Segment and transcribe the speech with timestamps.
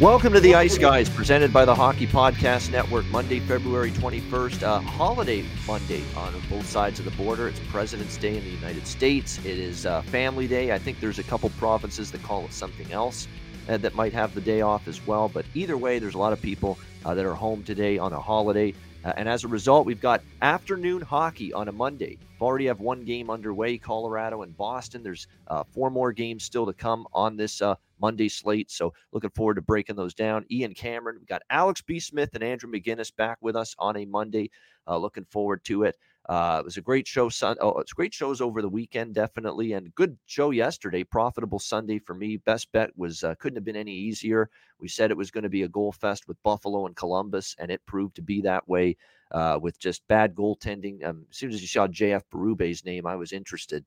[0.00, 3.06] Welcome to the Ice Guys, presented by the Hockey Podcast Network.
[3.12, 7.46] Monday, February 21st, uh, holiday Monday on both sides of the border.
[7.46, 9.38] It's President's Day in the United States.
[9.38, 10.72] It is uh, Family Day.
[10.72, 13.28] I think there's a couple provinces that call it something else
[13.68, 15.28] uh, that might have the day off as well.
[15.28, 18.20] But either way, there's a lot of people uh, that are home today on a
[18.20, 18.74] holiday.
[19.04, 22.18] Uh, and as a result, we've got afternoon hockey on a Monday.
[22.40, 25.02] We already have one game underway, Colorado and Boston.
[25.02, 28.70] There's uh, four more games still to come on this uh, Monday slate.
[28.70, 30.44] So looking forward to breaking those down.
[30.50, 32.00] Ian Cameron, we've got Alex B.
[32.00, 34.50] Smith and Andrew McGinnis back with us on a Monday.
[34.86, 35.96] Uh, looking forward to it.
[36.28, 37.28] Uh, it was a great show.
[37.28, 41.04] Son- oh, it's great shows over the weekend, definitely, and good show yesterday.
[41.04, 42.38] Profitable Sunday for me.
[42.38, 44.48] Best bet was uh, couldn't have been any easier.
[44.78, 47.70] We said it was going to be a goal fest with Buffalo and Columbus, and
[47.70, 48.96] it proved to be that way.
[49.32, 51.04] Uh, with just bad goaltending.
[51.04, 53.84] Um, as soon as you saw JF Berube's name, I was interested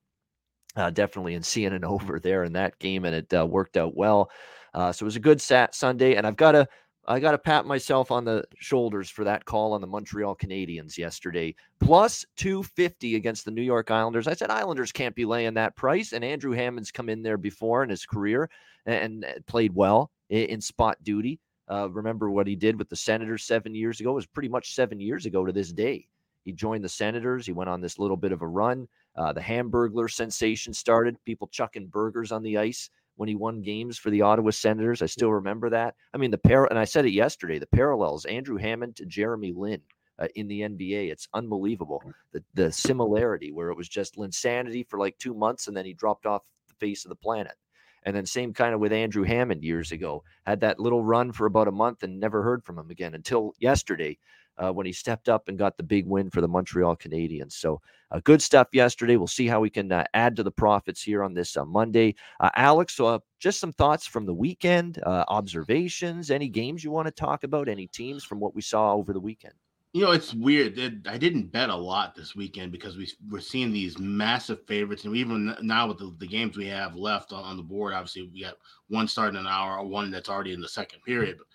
[0.78, 3.96] uh, definitely in seeing an over there in that game, and it uh, worked out
[3.96, 4.32] well.
[4.74, 6.68] Uh, so it was a good sat Sunday, and I've got to
[7.10, 10.98] I got to pat myself on the shoulders for that call on the Montreal Canadiens
[10.98, 11.56] yesterday.
[11.80, 14.28] Plus 250 against the New York Islanders.
[14.28, 16.12] I said Islanders can't be laying that price.
[16.12, 18.50] And Andrew Hammond's come in there before in his career
[18.86, 21.40] and, and played well in, in spot duty.
[21.72, 24.12] Uh, remember what he did with the Senators seven years ago?
[24.12, 26.08] It was pretty much seven years ago to this day.
[26.44, 27.46] He joined the Senators.
[27.46, 28.88] He went on this little bit of a run.
[29.18, 33.98] Uh, the Hamburglar sensation started, people chucking burgers on the ice when he won games
[33.98, 35.02] for the Ottawa Senators.
[35.02, 35.96] I still remember that.
[36.14, 39.54] I mean, the pair, and I said it yesterday, the parallels Andrew Hammond to Jeremy
[39.56, 39.82] Lin.
[40.20, 42.02] Uh, in the NBA, it's unbelievable
[42.32, 45.94] the the similarity where it was just insanity for like two months and then he
[45.94, 47.54] dropped off the face of the planet.
[48.02, 50.24] And then same kind of with Andrew Hammond years ago.
[50.44, 53.54] Had that little run for about a month and never heard from him again until
[53.60, 54.18] yesterday
[54.58, 57.54] uh, when he stepped up and got the big win for the Montreal Canadiens.
[57.54, 57.82] So
[58.12, 59.18] uh, good stuff yesterday.
[59.18, 62.16] We'll see how we can uh, add to the profits here on this uh, Monday.
[62.40, 67.12] Uh, Alex, uh, just some thoughts from the weekend, observations, any games you want to
[67.12, 69.54] talk about, any teams from what we saw over the weekend.
[69.94, 71.08] You know, it's weird.
[71.08, 75.16] I didn't bet a lot this weekend because we we're seeing these massive favorites, and
[75.16, 78.42] even now with the, the games we have left on, on, the board, obviously we
[78.42, 78.58] got
[78.90, 81.38] one starting an hour, one that's already in the second period.
[81.38, 81.48] But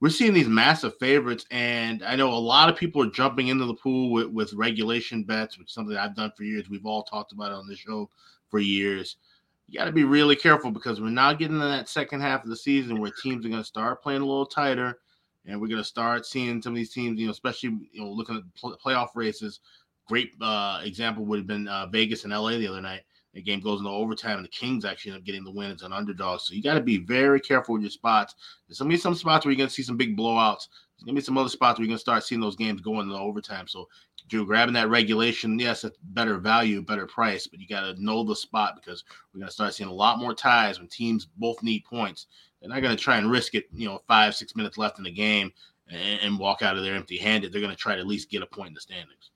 [0.00, 3.66] we're seeing these massive favorites, and I know a lot of people are jumping into
[3.66, 6.70] the pool with, with regulation bets, which is something I've done for years.
[6.70, 8.08] We've all talked about it on this show
[8.48, 9.16] for years.
[9.68, 12.50] You got to be really careful because we're now getting in that second half of
[12.50, 14.98] the season where teams are going to start playing a little tighter,
[15.44, 18.10] and we're going to start seeing some of these teams, you know, especially you know
[18.10, 19.60] looking at playoff races.
[20.08, 23.02] Great uh, example would have been uh, Vegas and LA the other night
[23.34, 25.82] the game goes into overtime, and the Kings actually end up getting the win as
[25.82, 26.40] an underdog.
[26.40, 28.34] So you got to be very careful with your spots.
[28.66, 30.68] There's gonna be some spots where you're gonna see some big blowouts.
[30.68, 33.18] There's gonna be some other spots where you're gonna start seeing those games going into
[33.18, 33.68] overtime.
[33.68, 33.88] So
[34.30, 38.22] you're grabbing that regulation, yes, it's better value, better price, but you got to know
[38.22, 41.84] the spot because we're gonna start seeing a lot more ties when teams both need
[41.84, 42.26] points.
[42.60, 45.10] They're not gonna try and risk it, you know, five six minutes left in the
[45.10, 45.52] game
[45.88, 47.52] and, and walk out of there empty-handed.
[47.52, 49.30] They're gonna try to at least get a point in the standings.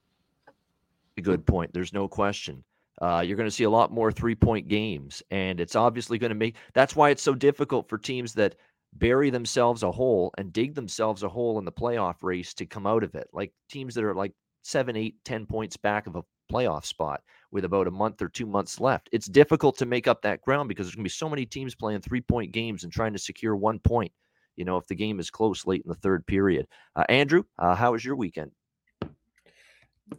[1.17, 1.73] A good point.
[1.73, 2.65] There's no question.
[3.03, 6.31] Uh, you're going to see a lot more three point games, and it's obviously going
[6.31, 8.57] to make that's why it's so difficult for teams that
[8.95, 12.87] bury themselves a hole and dig themselves a hole in the playoff race to come
[12.87, 13.29] out of it.
[13.33, 14.33] Like teams that are like
[14.63, 18.47] seven, eight, ten points back of a playoff spot with about a month or two
[18.47, 19.09] months left.
[19.13, 21.75] It's difficult to make up that ground because there's going to be so many teams
[21.75, 24.13] playing three point games and trying to secure one point.
[24.57, 26.69] You know, if the game is close late in the third period.
[26.95, 28.53] Uh, Andrew, uh, how was your weekend?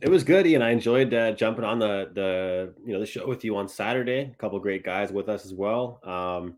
[0.02, 0.62] It was good, Ian.
[0.62, 4.32] I enjoyed uh, jumping on the the you know the show with you on Saturday.
[4.32, 6.00] A couple great guys with us as well.
[6.04, 6.58] Um,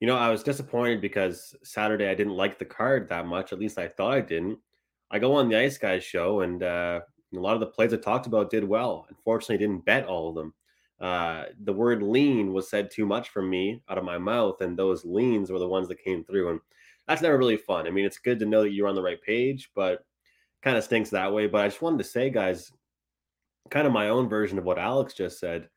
[0.00, 3.52] you know, I was disappointed because Saturday I didn't like the card that much.
[3.52, 4.58] At least I thought I didn't.
[5.10, 7.00] I go on the Ice Guys show, and uh,
[7.34, 9.06] a lot of the plays I talked about did well.
[9.08, 10.54] Unfortunately, I didn't bet all of them.
[11.00, 14.76] Uh, the word lean was said too much from me out of my mouth, and
[14.76, 16.50] those leans were the ones that came through.
[16.50, 16.60] And
[17.06, 17.86] that's never really fun.
[17.86, 20.04] I mean, it's good to know that you're on the right page, but
[20.66, 21.46] kind of stinks that way.
[21.46, 22.72] But I just wanted to say, guys,
[23.70, 25.68] kind of my own version of what Alex just said.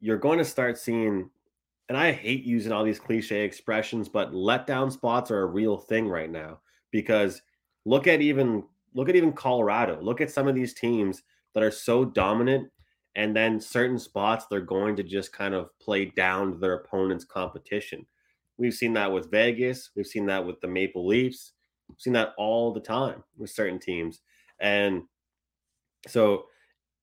[0.00, 1.28] You're going to start seeing,
[1.90, 6.08] and I hate using all these cliche expressions, but letdown spots are a real thing
[6.08, 6.60] right now
[6.90, 7.42] because
[7.84, 8.64] look at even
[8.94, 10.00] look at even Colorado.
[10.00, 11.22] Look at some of these teams
[11.52, 12.70] that are so dominant
[13.16, 18.06] and then certain spots they're going to just kind of play down their opponent's competition.
[18.56, 21.52] We've seen that with Vegas, we've seen that with the Maple Leafs,
[21.88, 24.20] we've seen that all the time with certain teams.
[24.60, 25.02] And
[26.08, 26.46] so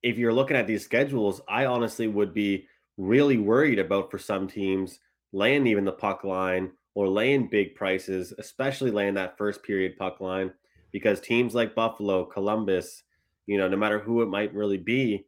[0.02, 2.66] if you're looking at these schedules, I honestly would be
[2.96, 5.00] really worried about for some teams
[5.32, 10.20] laying even the puck line or laying big prices, especially laying that first period puck
[10.20, 10.52] line,
[10.92, 13.02] because teams like Buffalo, Columbus,
[13.46, 15.26] you know, no matter who it might really be,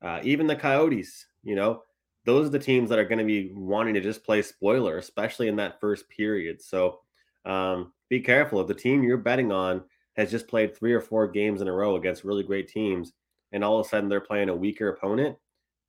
[0.00, 1.82] uh, even the Coyotes, you know,
[2.24, 5.48] those are the teams that are going to be wanting to just play spoiler, especially
[5.48, 6.62] in that first period.
[6.62, 7.00] So
[7.44, 9.82] um, be careful if the team you're betting on
[10.18, 13.14] has just played three or four games in a row against really great teams,
[13.52, 15.34] and all of a sudden they're playing a weaker opponent,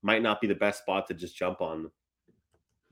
[0.03, 1.91] might not be the best spot to just jump on.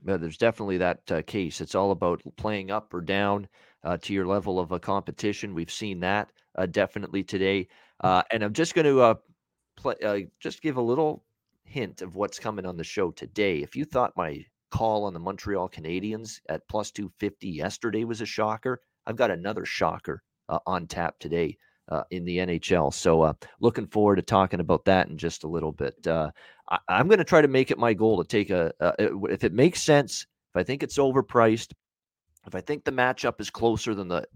[0.06, 1.62] Yeah, there's definitely that uh, case.
[1.62, 3.48] It's all about playing up or down
[3.82, 5.54] uh, to your level of a competition.
[5.54, 7.68] We've seen that uh, definitely today.
[8.04, 9.14] Uh, and I'm just going to uh,
[9.76, 11.24] play, uh, just give a little
[11.64, 13.62] hint of what's coming on the show today.
[13.62, 18.26] If you thought my call on the Montreal Canadiens at plus 250 yesterday was a
[18.26, 21.56] shocker, I've got another shocker uh, on tap today
[21.88, 22.92] uh, in the NHL.
[22.92, 26.06] So uh, looking forward to talking about that in just a little bit.
[26.06, 26.30] Uh,
[26.68, 28.72] I, am going to try to make it my goal to take a,
[29.30, 31.72] if it makes sense, if I think it's overpriced,
[32.46, 34.26] if I think the matchup is closer than the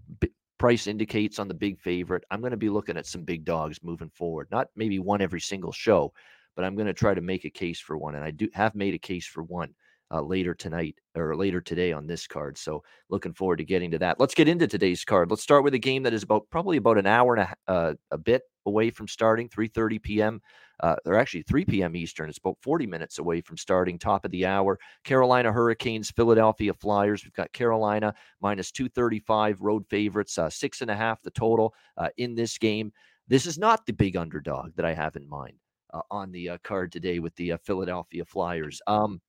[0.57, 3.83] price indicates on the big favorite, I'm going to be looking at some big dogs
[3.83, 4.47] moving forward.
[4.51, 6.13] Not maybe one every single show,
[6.55, 8.15] but I'm going to try to make a case for one.
[8.15, 9.73] And I do have made a case for one
[10.11, 12.57] uh, later tonight or later today on this card.
[12.57, 14.19] So looking forward to getting to that.
[14.19, 15.29] Let's get into today's card.
[15.29, 17.93] Let's start with a game that is about probably about an hour and a, uh,
[18.11, 20.41] a bit away from starting, 3:30 p.m.
[20.79, 21.95] Uh, or actually 3 p.m.
[21.95, 22.29] Eastern.
[22.29, 23.97] It's about 40 minutes away from starting.
[23.97, 24.77] Top of the hour.
[25.03, 27.23] Carolina Hurricanes, Philadelphia Flyers.
[27.23, 32.09] We've got Carolina minus 235 road favorites, uh, six and a half the total uh,
[32.17, 32.91] in this game.
[33.27, 35.57] This is not the big underdog that I have in mind
[35.93, 38.81] uh, on the uh, card today with the uh, Philadelphia Flyers.
[38.87, 39.19] Um,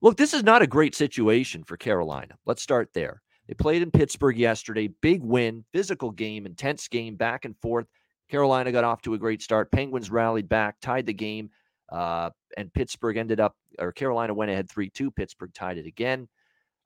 [0.00, 2.34] look, this is not a great situation for Carolina.
[2.46, 3.22] Let's start there.
[3.46, 4.88] They played in Pittsburgh yesterday.
[5.00, 7.86] Big win, physical game, intense game, back and forth.
[8.30, 9.72] Carolina got off to a great start.
[9.72, 11.50] Penguins rallied back, tied the game,
[11.90, 12.28] uh,
[12.58, 15.10] and Pittsburgh ended up, or Carolina went ahead 3 2.
[15.10, 16.28] Pittsburgh tied it again.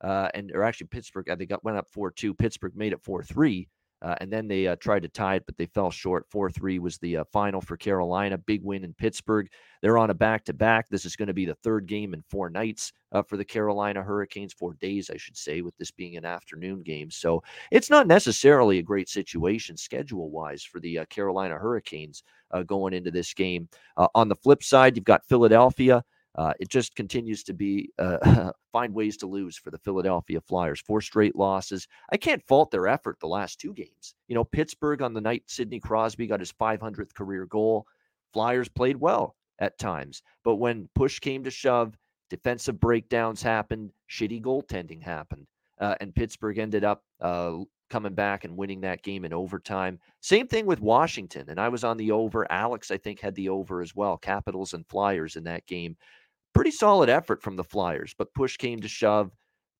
[0.00, 2.34] Uh, and, or actually, Pittsburgh, they got went up 4 2.
[2.34, 3.68] Pittsburgh made it 4 3.
[4.02, 6.26] Uh, and then they uh, tried to tie it, but they fell short.
[6.30, 8.36] 4 3 was the uh, final for Carolina.
[8.36, 9.48] Big win in Pittsburgh.
[9.80, 10.88] They're on a back to back.
[10.88, 14.02] This is going to be the third game in four nights uh, for the Carolina
[14.02, 17.10] Hurricanes, four days, I should say, with this being an afternoon game.
[17.10, 22.64] So it's not necessarily a great situation schedule wise for the uh, Carolina Hurricanes uh,
[22.64, 23.68] going into this game.
[23.96, 26.04] on the flip side, you've got Philadelphia.
[26.36, 30.80] Uh, it just continues to be uh, find ways to lose for the Philadelphia Flyers.
[30.80, 31.86] Four straight losses.
[32.10, 34.14] I can't fault their effort the last two games.
[34.28, 37.86] You know, Pittsburgh on the night Sidney Crosby got his 500th career goal.
[38.32, 41.96] Flyers played well at times, but when push came to shove,
[42.30, 45.46] defensive breakdowns happened, shitty goaltending happened,
[45.80, 47.58] uh, and Pittsburgh ended up uh,
[47.90, 49.98] coming back and winning that game in overtime.
[50.22, 52.50] Same thing with Washington, and I was on the over.
[52.50, 54.16] Alex, I think, had the over as well.
[54.16, 55.94] Capitals and Flyers in that game
[56.54, 59.30] pretty solid effort from the Flyers, but push came to shove.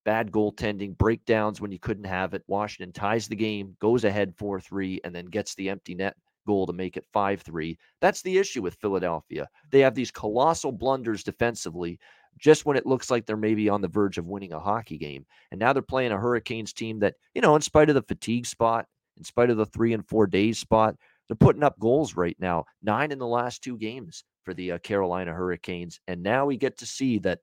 [0.05, 2.43] Bad goaltending, breakdowns when you couldn't have it.
[2.49, 6.67] Washington ties the game, goes ahead 4 3, and then gets the empty net goal
[6.67, 7.79] to make it 5 3.
[8.01, 9.49] That's the issue with Philadelphia.
[9.71, 12.01] They have these colossal blunders defensively
[12.39, 15.25] just when it looks like they're maybe on the verge of winning a hockey game.
[15.51, 18.47] And now they're playing a Hurricanes team that, you know, in spite of the fatigue
[18.47, 18.87] spot,
[19.17, 20.97] in spite of the three and four days spot,
[21.29, 24.79] they're putting up goals right now, nine in the last two games for the uh,
[24.79, 26.01] Carolina Hurricanes.
[26.09, 27.41] And now we get to see that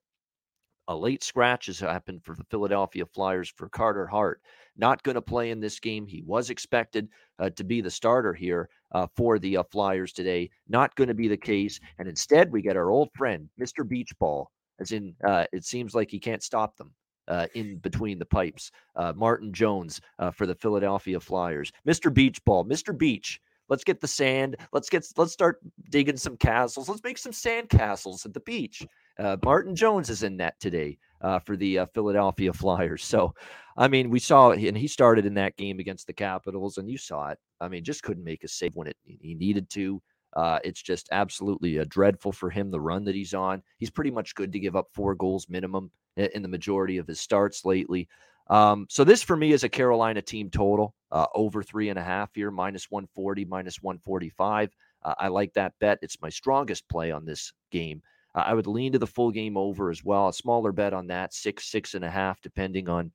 [0.89, 4.41] a late scratch has happened for the Philadelphia Flyers for Carter Hart.
[4.75, 6.07] Not going to play in this game.
[6.07, 10.49] He was expected uh, to be the starter here uh, for the uh, Flyers today.
[10.67, 11.79] Not going to be the case.
[11.99, 13.83] And instead, we get our old friend, Mr.
[13.87, 14.47] Beachball,
[14.79, 16.93] as in, uh, it seems like he can't stop them.
[17.27, 20.01] Uh, in between the pipes, uh, Martin Jones
[20.33, 21.71] for the Philadelphia Flyers.
[21.87, 22.11] Mr.
[22.11, 22.97] Beach Ball, Mr.
[22.97, 24.57] Beach, Let's get the sand.
[24.73, 25.59] Let's get let's start
[25.89, 26.89] digging some castles.
[26.89, 28.85] Let's make some sand castles at the beach.
[29.17, 33.03] Uh, Martin Jones is in net today uh, for the uh, Philadelphia Flyers.
[33.03, 33.33] So,
[33.77, 36.97] I mean, we saw and he started in that game against the Capitals, and you
[36.97, 37.37] saw it.
[37.61, 40.01] I mean, just couldn't make a save when it he needed to.
[40.33, 43.63] Uh, it's just absolutely uh, dreadful for him the run that he's on.
[43.77, 47.19] He's pretty much good to give up four goals minimum in the majority of his
[47.19, 48.07] starts lately.
[48.49, 52.03] Um, so this for me is a Carolina team total uh, over three and a
[52.03, 54.69] half here, minus 140, minus 145.
[55.03, 55.99] Uh, I like that bet.
[56.01, 58.01] It's my strongest play on this game.
[58.35, 60.27] Uh, I would lean to the full game over as well.
[60.27, 63.11] A smaller bet on that, six, six and a half, depending on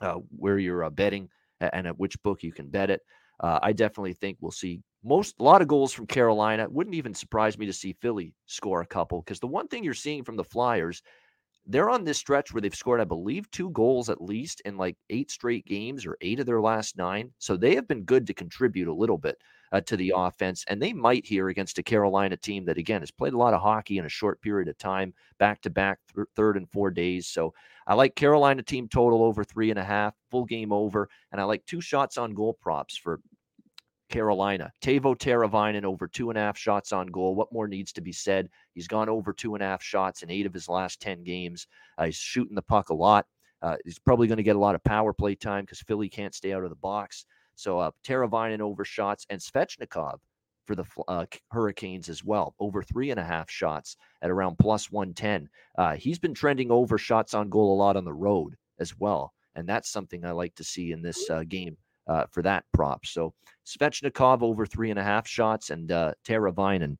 [0.00, 1.28] uh, where you're uh, betting
[1.60, 3.00] and at which book you can bet it.
[3.40, 6.68] Uh, I definitely think we'll see most a lot of goals from Carolina.
[6.68, 9.94] Wouldn't even surprise me to see Philly score a couple because the one thing you're
[9.94, 11.02] seeing from the Flyers
[11.70, 14.96] they're on this stretch where they've scored, I believe, two goals at least in like
[15.08, 17.30] eight straight games or eight of their last nine.
[17.38, 19.38] So they have been good to contribute a little bit
[19.72, 20.64] uh, to the offense.
[20.68, 23.60] And they might here against a Carolina team that, again, has played a lot of
[23.60, 25.98] hockey in a short period of time, back to back,
[26.34, 27.28] third and four days.
[27.28, 27.54] So
[27.86, 31.08] I like Carolina team total over three and a half, full game over.
[31.30, 33.20] And I like two shots on goal props for
[34.10, 34.70] Carolina.
[34.82, 37.34] Teuvo Teravainen over two and a half shots on goal.
[37.34, 38.50] What more needs to be said?
[38.74, 41.66] He's gone over two and a half shots in eight of his last 10 games.
[41.96, 43.26] Uh, he's shooting the puck a lot.
[43.62, 46.34] Uh, he's probably going to get a lot of power play time because Philly can't
[46.34, 47.24] stay out of the box.
[47.54, 50.18] So uh, Teravainen over shots and Svechnikov
[50.66, 54.90] for the uh, Hurricanes as well, over three and a half shots at around plus
[54.90, 55.48] 110.
[55.76, 59.32] Uh, he's been trending over shots on goal a lot on the road as well.
[59.56, 61.76] And that's something I like to see in this uh, game
[62.10, 63.06] uh, for that prop.
[63.06, 63.32] So
[63.64, 66.98] Svechnikov over three and a half shots and uh, Teravainen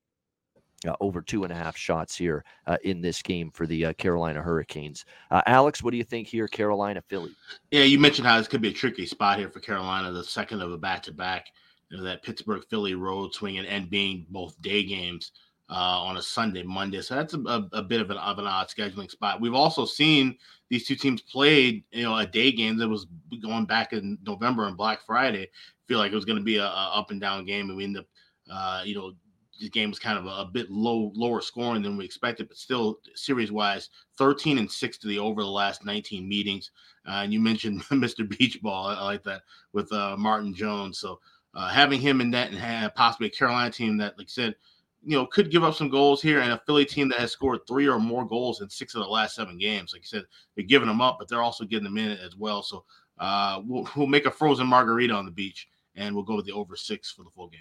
[0.87, 3.93] uh, over two and a half shots here uh, in this game for the uh,
[3.95, 5.05] Carolina Hurricanes.
[5.31, 7.33] Uh, Alex, what do you think here, Carolina Philly?
[7.71, 10.63] Yeah, you mentioned how this could be a tricky spot here for Carolina, the second
[10.63, 11.47] of a back to back.
[11.91, 15.33] That Pittsburgh Philly road swing and, and being both day games
[15.69, 17.03] uh, on a Sunday, Monday.
[17.03, 19.41] So that's a, a, a, bit of an, of an odd scheduling spot.
[19.41, 20.39] We've also seen
[20.71, 23.07] these two teams played, you know, a day game that was
[23.43, 25.51] going back in November and Black Friday.
[25.89, 27.85] Feel like it was going to be a, a, up and down game, and we
[27.85, 28.07] end up,
[28.51, 29.13] uh, you know,
[29.61, 32.57] the game was kind of a, a, bit low, lower scoring than we expected, but
[32.57, 36.71] still series wise, 13 and six to the over the last 19 meetings.
[37.07, 38.27] Uh, and you mentioned Mr.
[38.27, 40.99] Beach Ball, I, I like that with uh, Martin Jones.
[40.99, 41.21] So
[41.55, 44.55] uh, having him in that and possibly a Carolina team that, like I said,
[45.03, 47.61] you know, could give up some goals here, and a Philly team that has scored
[47.67, 49.93] three or more goals in six of the last seven games.
[49.93, 52.63] Like you said, they're giving them up, but they're also getting them in as well.
[52.63, 52.85] So
[53.19, 56.53] uh, we'll, we'll make a frozen margarita on the beach, and we'll go with the
[56.53, 57.61] over six for the full game.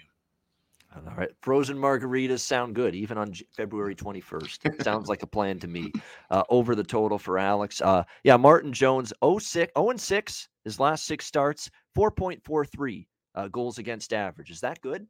[0.96, 1.30] All right.
[1.40, 4.82] Frozen margaritas sound good, even on February 21st.
[4.82, 5.92] Sounds like a plan to me.
[6.30, 7.80] Uh, over the total for Alex.
[7.80, 13.06] Uh, yeah, Martin Jones, 06, 0 and 6, his last six starts, 4.43
[13.36, 14.50] uh, goals against average.
[14.50, 15.06] Is that good?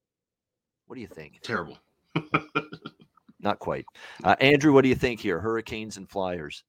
[0.87, 1.41] What do you think?
[1.43, 1.79] Terrible.
[3.41, 3.87] Not quite.
[4.23, 5.41] Uh, Andrew, what do you think here?
[5.41, 6.65] Hurricanes and Flyers.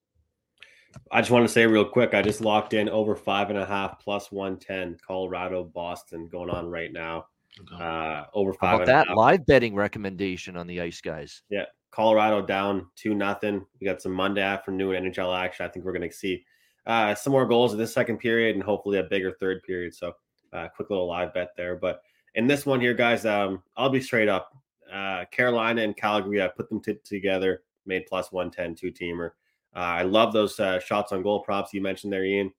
[1.12, 2.14] I just want to say real quick.
[2.14, 4.98] I just locked in over five and a half plus one ten.
[5.06, 7.26] Colorado, Boston going on right now.
[7.80, 8.70] Uh, over five.
[8.70, 11.44] How about that live betting recommendation on the Ice Guys?
[11.50, 13.66] Yeah, Colorado down two nothing.
[13.80, 15.66] We got some Monday afternoon NHL action.
[15.66, 16.46] I think we're going to see
[16.86, 19.94] uh, some more goals in this second period and hopefully a bigger third period.
[19.94, 20.14] So,
[20.54, 21.76] uh, quick little live bet there.
[21.76, 22.02] But
[22.36, 24.56] in this one here, guys, um, I'll be straight up
[24.92, 29.32] uh, Carolina and Calgary, I put them t- together, made plus 110 two teamer.
[29.76, 32.52] Uh, I love those uh, shots on goal props you mentioned there, Ian.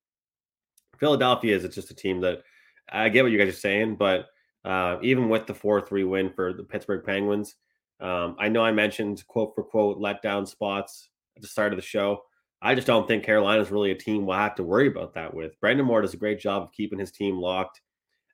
[0.99, 2.43] Philadelphia is just a team that
[2.91, 4.27] I get what you guys are saying, but
[4.65, 7.57] uh, even with the 4 3 win for the Pittsburgh Penguins,
[8.01, 11.83] um, I know I mentioned quote for quote letdown spots at the start of the
[11.83, 12.23] show.
[12.61, 15.35] I just don't think Carolina is really a team we'll have to worry about that
[15.35, 15.61] with.
[15.61, 17.81] Brind'Amour does a great job of keeping his team locked,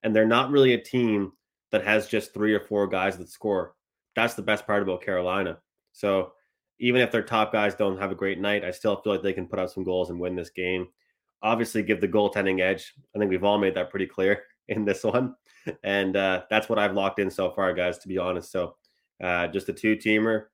[0.02, 1.32] and they're not really a team
[1.70, 3.74] that has just three or four guys that score
[4.18, 5.58] that's the best part about Carolina.
[5.92, 6.32] So
[6.80, 9.32] even if their top guys don't have a great night, I still feel like they
[9.32, 10.88] can put out some goals and win this game.
[11.42, 12.94] Obviously, give the goaltending edge.
[13.14, 15.34] I think we've all made that pretty clear in this one,
[15.84, 17.98] and uh, that's what I've locked in so far, guys.
[17.98, 18.74] To be honest, so
[19.22, 20.46] uh, just a two-teamer,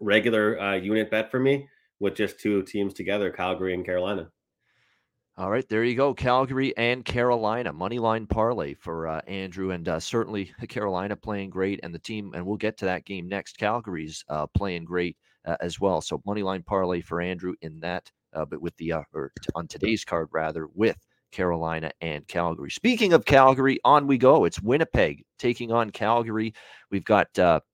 [0.00, 1.66] regular uh, unit bet for me
[1.98, 4.30] with just two teams together, Calgary and Carolina.
[5.38, 6.14] All right, there you go.
[6.14, 11.78] Calgary and Carolina money line parlay for uh, Andrew, and uh, certainly Carolina playing great,
[11.82, 12.32] and the team.
[12.34, 13.58] And we'll get to that game next.
[13.58, 15.14] Calgary's uh, playing great
[15.44, 16.00] uh, as well.
[16.00, 19.50] So money line parlay for Andrew in that, uh, but with the uh, or t-
[19.54, 20.96] on today's card rather with
[21.32, 22.70] Carolina and Calgary.
[22.70, 24.46] Speaking of Calgary, on we go.
[24.46, 26.54] It's Winnipeg taking on Calgary.
[26.90, 27.28] We've got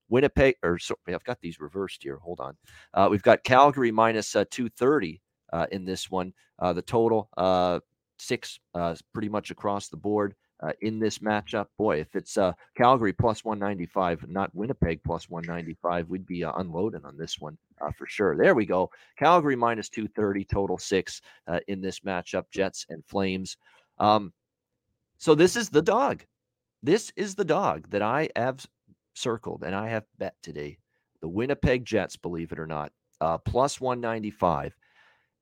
[0.09, 2.19] Winnipeg, or sorry, I've got these reversed here.
[2.19, 3.09] Hold on.
[3.09, 6.33] we've got Calgary minus two thirty uh, in this one.
[6.63, 7.81] Uh, the total uh,
[8.21, 10.37] six, uh, pretty much across the board
[10.81, 11.67] in this matchup.
[11.77, 17.17] Boy, if it's uh, Calgary plus 195, not Winnipeg plus 195, we'd be unloading on
[17.17, 17.59] this one
[17.99, 18.37] for sure.
[18.37, 18.93] There we go.
[19.19, 21.21] Calgary minus 230, total six
[21.67, 22.45] in this matchup.
[22.53, 23.57] Jets and Flames.
[23.99, 24.33] Um,
[25.19, 26.25] so this is the dog.
[26.81, 28.65] This is the dog that I have
[29.15, 30.79] circled and I have bet today.
[31.23, 34.77] The Winnipeg Jets, believe it or not, uh, plus 195.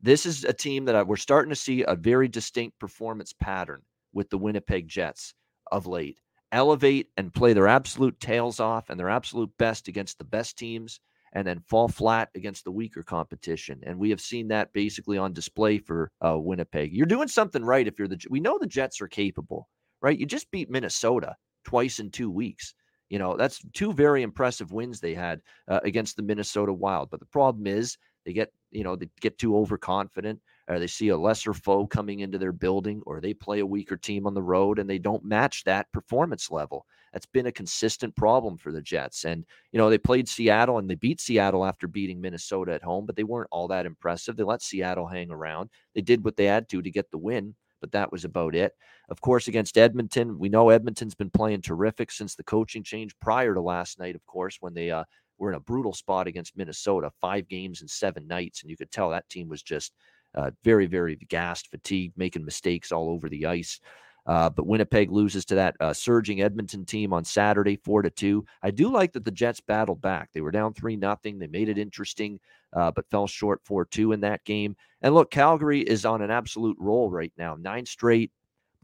[0.02, 3.82] This is a team that I, we're starting to see a very distinct performance pattern
[4.12, 5.34] with the Winnipeg Jets
[5.70, 6.20] of late.
[6.52, 11.00] Elevate and play their absolute tails off and their absolute best against the best teams
[11.32, 13.80] and then fall flat against the weaker competition.
[13.84, 16.92] And we have seen that basically on display for uh, Winnipeg.
[16.92, 18.18] You're doing something right if you're the.
[18.28, 19.68] We know the Jets are capable,
[20.02, 20.18] right?
[20.18, 22.74] You just beat Minnesota twice in two weeks.
[23.10, 27.10] You know, that's two very impressive wins they had uh, against the Minnesota Wild.
[27.10, 31.08] But the problem is they get, you know, they get too overconfident or they see
[31.08, 34.42] a lesser foe coming into their building or they play a weaker team on the
[34.42, 36.86] road and they don't match that performance level.
[37.12, 39.24] That's been a consistent problem for the Jets.
[39.24, 43.04] And, you know, they played Seattle and they beat Seattle after beating Minnesota at home,
[43.06, 44.36] but they weren't all that impressive.
[44.36, 45.70] They let Seattle hang around.
[45.94, 48.74] They did what they had to to get the win but that was about it.
[49.08, 53.54] Of course, against Edmonton, we know Edmonton's been playing terrific since the coaching change prior
[53.54, 55.04] to last night, of course, when they uh,
[55.40, 58.62] were in a brutal spot against Minnesota, five games in seven nights.
[58.62, 59.92] And you could tell that team was just
[60.34, 63.80] uh, very, very gassed, fatigued, making mistakes all over the ice.
[64.26, 68.44] Uh, but Winnipeg loses to that uh, surging Edmonton team on Saturday, four to two.
[68.62, 70.28] I do like that the Jets battled back.
[70.32, 71.38] They were down three nothing.
[71.38, 72.38] They made it interesting,
[72.74, 74.76] uh, but fell short four two in that game.
[75.00, 78.30] And look, Calgary is on an absolute roll right now, nine straight.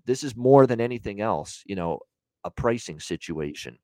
[0.07, 2.01] This is more than anything else, you know,
[2.43, 3.79] a pricing situation.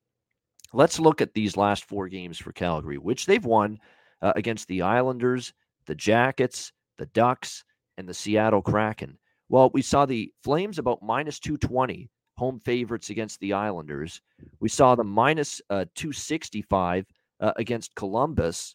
[0.74, 3.78] Let's look at these last four games for Calgary, which they've won
[4.22, 5.52] uh, against the Islanders,
[5.86, 7.64] the Jackets, the Ducks,
[7.98, 9.18] and the Seattle Kraken.
[9.48, 14.20] Well, we saw the Flames about minus 220 home favorites against the Islanders.
[14.60, 17.06] We saw the minus, uh, 265
[17.40, 18.74] uh, against Columbus.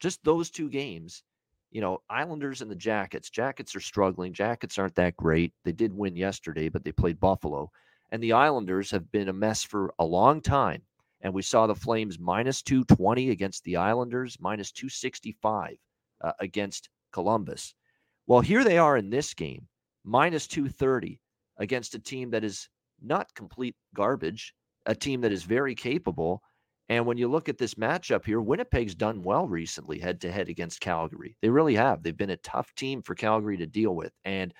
[0.00, 1.22] Just those two games.
[1.70, 3.30] You know, Islanders and the Jackets.
[3.30, 4.32] Jackets are struggling.
[4.32, 5.52] Jackets aren't that great.
[5.64, 7.70] They did win yesterday, but they played Buffalo.
[8.10, 10.82] And the Islanders have been a mess for a long time.
[11.26, 15.74] And we saw the Flames minus 220 against the Islanders, minus 265
[16.20, 17.74] uh, against Columbus.
[18.28, 19.66] Well, here they are in this game
[20.04, 21.18] minus 230
[21.58, 22.68] against a team that is
[23.02, 24.54] not complete garbage,
[24.86, 26.42] a team that is very capable.
[26.90, 30.48] And when you look at this matchup here, Winnipeg's done well recently head to head
[30.48, 31.36] against Calgary.
[31.42, 32.04] They really have.
[32.04, 34.12] They've been a tough team for Calgary to deal with.
[34.24, 34.54] And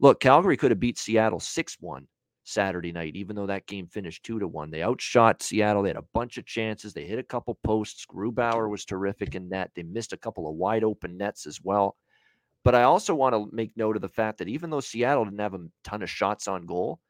[0.00, 2.08] look, Calgary could have beat Seattle 6 1
[2.48, 4.70] Saturday night, even though that game finished 2 to 1.
[4.70, 5.82] They outshot Seattle.
[5.82, 6.94] They had a bunch of chances.
[6.94, 8.06] They hit a couple posts.
[8.06, 9.70] Grubauer was terrific in net.
[9.74, 11.96] They missed a couple of wide open nets as well.
[12.64, 15.40] But I also want to make note of the fact that even though Seattle didn't
[15.40, 17.00] have a ton of shots on goal,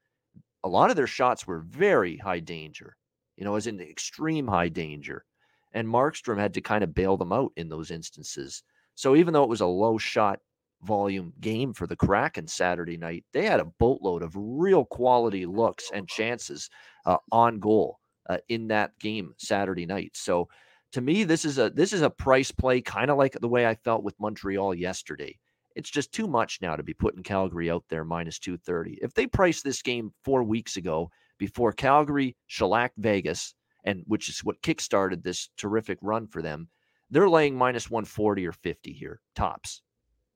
[0.65, 2.97] a lot of their shots were very high danger,
[3.37, 5.25] you know, as in extreme high danger.
[5.73, 8.63] And Markstrom had to kind of bail them out in those instances.
[8.95, 10.41] So even though it was a low shot
[10.83, 15.91] volume game for the Kraken Saturday night, they had a boatload of real quality looks
[15.93, 16.71] and chances
[17.07, 20.13] uh, on goal uh, in that game Saturday night.
[20.15, 20.49] So
[20.93, 23.67] to me, this is a this is a price play, kind of like the way
[23.67, 25.39] I felt with Montreal yesterday.
[25.75, 28.99] It's just too much now to be putting Calgary out there minus 230.
[29.03, 34.41] If they priced this game four weeks ago before Calgary shellacked Vegas, and which is
[34.41, 36.69] what kickstarted this terrific run for them,
[37.11, 39.83] they're laying minus 140 or 50 here, tops.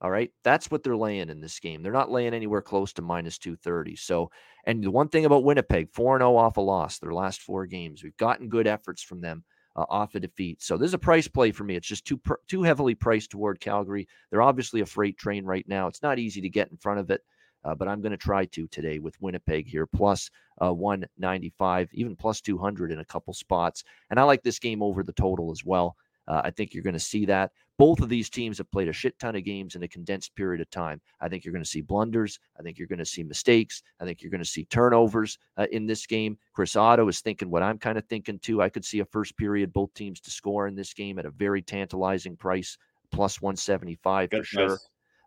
[0.03, 0.33] All right.
[0.43, 1.81] That's what they're laying in this game.
[1.81, 3.95] They're not laying anywhere close to minus 230.
[3.95, 4.33] So,
[4.67, 8.03] and the one thing about Winnipeg, 4 0 off a loss, their last four games,
[8.03, 9.45] we've gotten good efforts from them
[9.77, 10.61] uh, off a defeat.
[10.61, 11.77] So this is a price play for me.
[11.77, 14.09] It's just too too heavily priced toward Calgary.
[14.31, 15.87] They're obviously a freight train right now.
[15.87, 17.21] It's not easy to get in front of it,
[17.65, 22.17] uh, but I'm going to try to today with Winnipeg here plus, uh, 195, even
[22.17, 23.85] plus 200 in a couple spots.
[24.11, 25.97] And I like this game over the total as well.
[26.29, 27.51] Uh, I think you're going to see that.
[27.79, 30.61] Both of these teams have played a shit ton of games in a condensed period
[30.61, 31.01] of time.
[31.21, 32.39] I think you're going to see blunders.
[32.59, 33.83] I think you're going to see mistakes.
[34.01, 36.39] I think you're going to see turnovers uh, in this game.
[36.53, 38.63] Chris Otto is thinking what I'm kind of thinking too.
[38.63, 41.31] I could see a first period, both teams to score in this game at a
[41.31, 42.77] very tantalizing price,
[43.11, 44.79] plus 175 good for sure.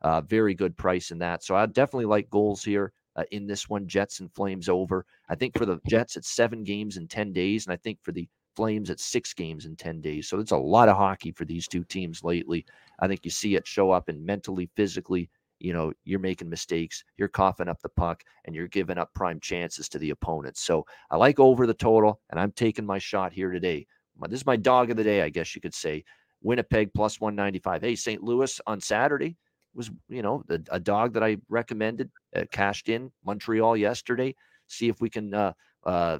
[0.01, 1.43] Uh, very good price in that.
[1.43, 2.93] So I definitely like goals here.
[3.17, 5.05] Uh, in this one, Jets and Flames over.
[5.29, 7.65] I think for the Jets, it's seven games in 10 days.
[7.65, 10.27] And I think for the Flames at six games in 10 days.
[10.27, 12.65] So it's a lot of hockey for these two teams lately.
[12.99, 15.29] I think you see it show up in mentally, physically.
[15.59, 19.39] You know, you're making mistakes, you're coughing up the puck, and you're giving up prime
[19.39, 20.61] chances to the opponents.
[20.61, 23.87] So I like over the total, and I'm taking my shot here today.
[24.29, 26.03] This is my dog of the day, I guess you could say.
[26.41, 27.81] Winnipeg plus 195.
[27.81, 28.21] Hey, St.
[28.21, 29.37] Louis on Saturday
[29.73, 34.35] was, you know, a, a dog that I recommended, uh, cashed in Montreal yesterday.
[34.67, 35.53] See if we can uh,
[35.85, 36.19] uh,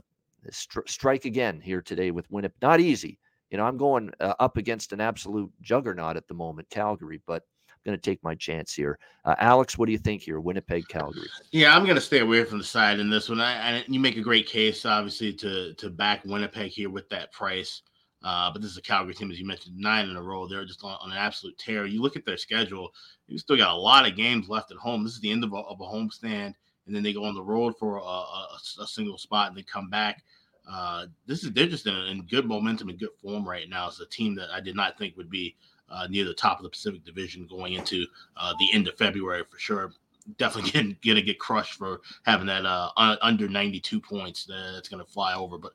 [0.52, 2.62] stri- strike again here today with Winnipeg.
[2.62, 3.20] Not easy.
[3.50, 7.44] You know, I'm going uh, up against an absolute juggernaut at the moment, Calgary, but
[7.70, 8.98] I'm going to take my chance here.
[9.24, 10.40] Uh, Alex, what do you think here?
[10.40, 11.28] Winnipeg, Calgary.
[11.52, 13.40] Yeah, I'm going to stay away from the side in this one.
[13.40, 17.32] I, I, you make a great case, obviously, to to back Winnipeg here with that
[17.32, 17.84] price.
[18.26, 20.48] Uh, but this is a Calgary team, as you mentioned, nine in a row.
[20.48, 21.86] They're just on, on, an absolute tear.
[21.86, 22.90] You look at their schedule,
[23.28, 25.04] you still got a lot of games left at home.
[25.04, 27.44] This is the end of a, of a homestand, and then they go on the
[27.44, 30.24] road for a, a, a single spot and they come back.
[30.70, 33.88] Uh, this is they're just in, in, good momentum and good form right now.
[33.88, 35.56] It's a team that I did not think would be
[35.90, 39.44] uh, near the top of the Pacific Division going into uh, the end of February
[39.50, 39.92] for sure
[40.38, 42.90] definitely getting, gonna get crushed for having that uh,
[43.22, 44.46] under 92 points.
[44.46, 45.58] That's gonna fly over.
[45.58, 45.74] But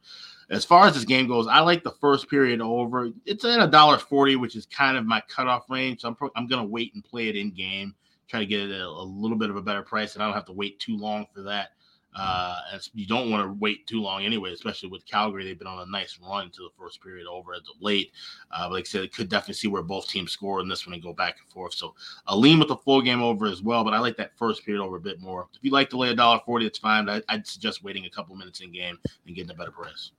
[0.50, 3.10] as far as this game goes, I like the first period over.
[3.24, 6.00] It's at a dollar forty, which is kind of my cutoff range.
[6.00, 7.94] So I'm pro- I'm gonna wait and play it in game,
[8.30, 10.34] try to get it a, a little bit of a better price, and I don't
[10.34, 11.70] have to wait too long for that.
[12.14, 15.44] Uh, and you don't want to wait too long anyway, especially with Calgary.
[15.44, 18.10] They've been on a nice run to the first period over as of late.
[18.50, 20.86] Uh, but like I said, it could definitely see where both teams score in this
[20.86, 21.72] one and go back and forth.
[21.74, 21.94] So
[22.26, 23.84] a lean with the full game over as well.
[23.84, 25.46] But I like that first period over a bit more.
[25.54, 27.06] If you like to lay a dollar forty, it's fine.
[27.06, 30.10] But I, would suggest waiting a couple minutes in game and getting a better price.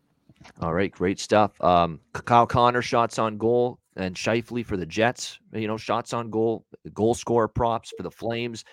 [0.61, 1.61] All right, great stuff.
[1.61, 5.39] Um, Kyle Connor shots on goal and Scheifele for the Jets.
[5.53, 8.63] You know, shots on goal, goal score props for the Flames.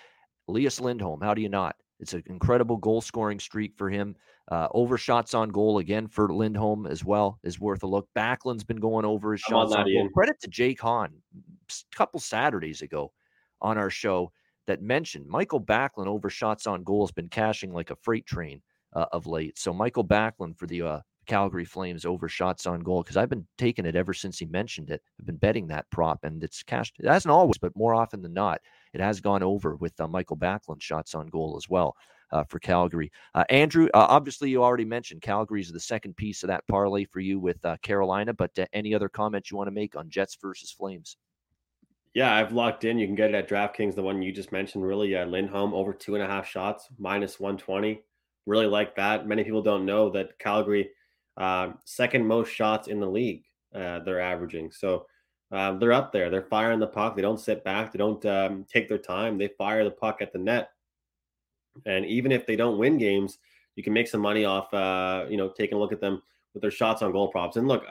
[0.47, 1.75] Elias Lindholm, how do you not?
[1.99, 4.15] It's an incredible goal scoring streak for him.
[4.49, 8.07] Uh, over shots on goal again for Lindholm as well is worth a look.
[8.15, 10.09] Backlund's been going over his shots on, on goal.
[10.09, 13.11] Credit to Jake Hahn a couple Saturdays ago
[13.61, 14.31] on our show
[14.65, 18.61] that mentioned Mikael Backlund over shots on goal has been cashing like a freight train
[18.93, 19.59] uh, of late.
[19.59, 20.99] So Mikael Backlund for the uh,
[21.29, 24.89] Calgary Flames over shots on goal because I've been taking it ever since he mentioned
[24.89, 25.01] it.
[25.19, 26.95] I've been betting that prop and it's cashed.
[26.99, 28.59] It hasn't always, but more often than not,
[28.93, 31.95] it has gone over with uh, Mikael Backlund shots on goal as well.
[32.31, 33.11] Uh, for Calgary.
[33.33, 37.03] Uh, Andrew, uh, obviously, you already mentioned Calgary's is the second piece of that parlay
[37.03, 40.11] for you with uh, Carolina, but uh, any other comments you want to make on
[40.11, 41.17] Jets versus Flames?
[42.13, 42.99] Yeah, I've locked in.
[42.99, 44.85] You can get it at DraftKings, the one you just mentioned.
[44.85, 48.03] Really, uh, Lindholm over two and a half shots, minus 120.
[48.45, 49.27] Really like that.
[49.27, 50.91] Many people don't know that Calgary,
[51.85, 54.71] second most shots in the league, they're averaging.
[54.71, 55.05] So
[55.51, 56.29] um, they're up there.
[56.29, 57.15] They're firing the puck.
[57.15, 57.91] They don't sit back.
[57.91, 59.37] They don't um, take their time.
[59.37, 60.69] They fire the puck at the net.
[61.85, 63.39] And even if they don't win games,
[63.75, 66.21] you can make some money off, uh, you know, taking a look at them
[66.53, 67.55] with their shots on goal props.
[67.55, 67.85] And look,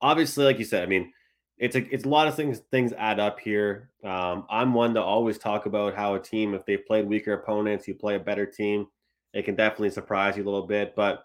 [0.00, 1.12] obviously, like you said, I mean,
[1.58, 3.90] it's a it's a lot of things things add up here.
[4.04, 7.88] Um, I'm one to always talk about how a team, if they played weaker opponents,
[7.88, 8.88] you play a better team,
[9.32, 10.94] it can definitely surprise you a little bit.
[10.94, 11.24] But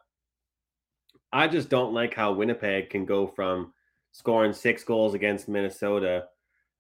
[1.34, 3.74] I just don't like how Winnipeg can go from
[4.12, 6.26] scoring six goals against Minnesota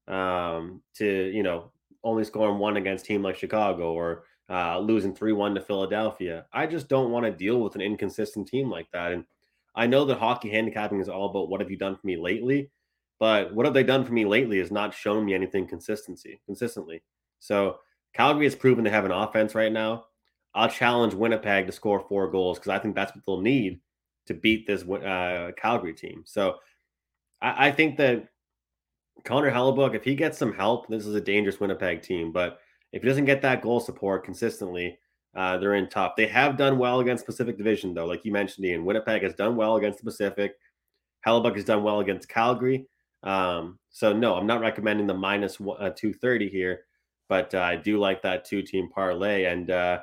[0.07, 1.71] um, to you know
[2.03, 6.45] only scoring one against team like Chicago or uh, losing three one to Philadelphia.
[6.51, 9.13] I just don't want to deal with an inconsistent team like that.
[9.13, 9.23] And
[9.75, 12.69] I know that hockey handicapping is all about what have you done for me lately,
[13.19, 17.01] but what have they done for me lately has not shown me anything consistency consistently.
[17.39, 17.77] So
[18.13, 20.05] Calgary has proven to have an offense right now.
[20.53, 23.79] I'll challenge Winnipeg to score four goals because I think that's what they'll need
[24.33, 26.23] to beat this uh, Calgary team.
[26.25, 26.55] So
[27.41, 28.27] I, I think that
[29.23, 32.31] Connor Hellebuyck, if he gets some help, this is a dangerous Winnipeg team.
[32.31, 32.59] But
[32.91, 34.97] if he doesn't get that goal support consistently,
[35.35, 36.13] uh, they're in tough.
[36.17, 38.05] They have done well against Pacific Division, though.
[38.05, 40.55] Like you mentioned, Ian, Winnipeg has done well against the Pacific.
[41.25, 42.87] Hellebuck has done well against Calgary.
[43.23, 46.85] Um, so no, I'm not recommending the minus uh, 230 here,
[47.29, 49.45] but uh, I do like that two team parlay.
[49.45, 49.99] And uh,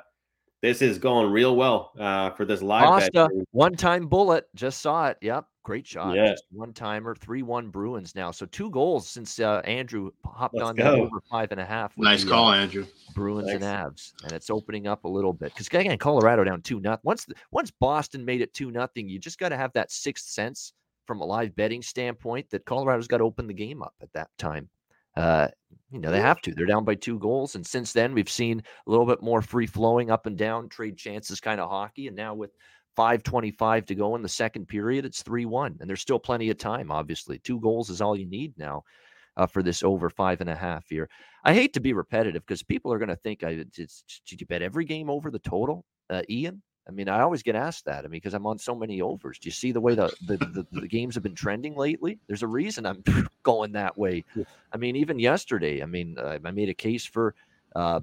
[0.61, 3.29] this is going real well uh, for this live bet.
[3.51, 5.17] One time bullet, just saw it.
[5.21, 5.45] Yep.
[5.63, 6.15] Great shot.
[6.15, 6.33] Yeah.
[6.51, 8.31] one timer, 3 1 Bruins now.
[8.31, 11.95] So two goals since uh, Andrew hopped Let's on that over five and a half.
[11.95, 12.87] Nice the, call, uh, Andrew.
[13.13, 13.63] Bruins Thanks.
[13.63, 14.13] and Avs.
[14.23, 15.53] And it's opening up a little bit.
[15.53, 17.01] Because again, Colorado down 2 nothing.
[17.03, 20.73] Once, once Boston made it 2 nothing, you just got to have that sixth sense
[21.05, 24.29] from a live betting standpoint that Colorado's got to open the game up at that
[24.37, 24.69] time.
[25.15, 25.47] Uh,
[25.91, 26.53] you know, they have to.
[26.53, 27.55] They're down by two goals.
[27.55, 30.97] And since then, we've seen a little bit more free flowing up and down, trade
[30.97, 32.07] chances kind of hockey.
[32.07, 32.51] And now with
[32.95, 35.05] 525 to go in the second period.
[35.05, 35.77] It's 3 1.
[35.79, 37.39] And there's still plenty of time, obviously.
[37.39, 38.83] Two goals is all you need now
[39.37, 41.09] uh, for this over five and a half here.
[41.45, 44.45] I hate to be repetitive because people are going to think, I, did, did you
[44.47, 46.61] bet every game over the total, uh, Ian?
[46.89, 47.99] I mean, I always get asked that.
[47.99, 49.37] I mean, because I'm on so many overs.
[49.37, 52.17] Do you see the way the, the, the, the, games have been trending lately?
[52.25, 53.03] There's a reason I'm
[53.43, 54.25] going that way.
[54.73, 57.35] I mean, even yesterday, I mean, uh, I made a case for
[57.75, 57.99] uh,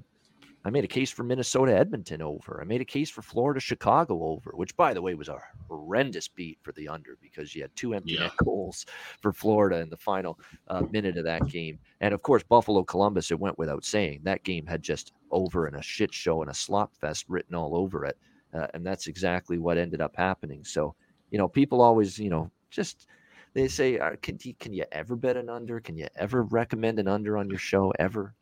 [0.63, 2.59] I made a case for Minnesota Edmonton over.
[2.61, 6.29] I made a case for Florida Chicago over, which by the way was a horrendous
[6.29, 8.21] beat for the under because you had two empty yeah.
[8.21, 8.85] net goals
[9.21, 11.77] for Florida in the final uh, minute of that game.
[11.99, 14.21] And of course, Buffalo Columbus, it went without saying.
[14.23, 17.75] That game had just over and a shit show and a slop fest written all
[17.75, 18.17] over it.
[18.57, 20.63] Uh, and that's exactly what ended up happening.
[20.63, 20.95] So,
[21.31, 23.05] you know, people always, you know, just
[23.53, 25.79] they say, can, you, can you ever bet an under?
[25.79, 28.33] Can you ever recommend an under on your show ever?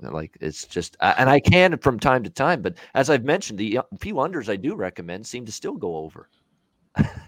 [0.00, 3.78] Like it's just, and I can from time to time, but as I've mentioned, the
[3.78, 6.28] uh, few unders I do recommend seem to still go over.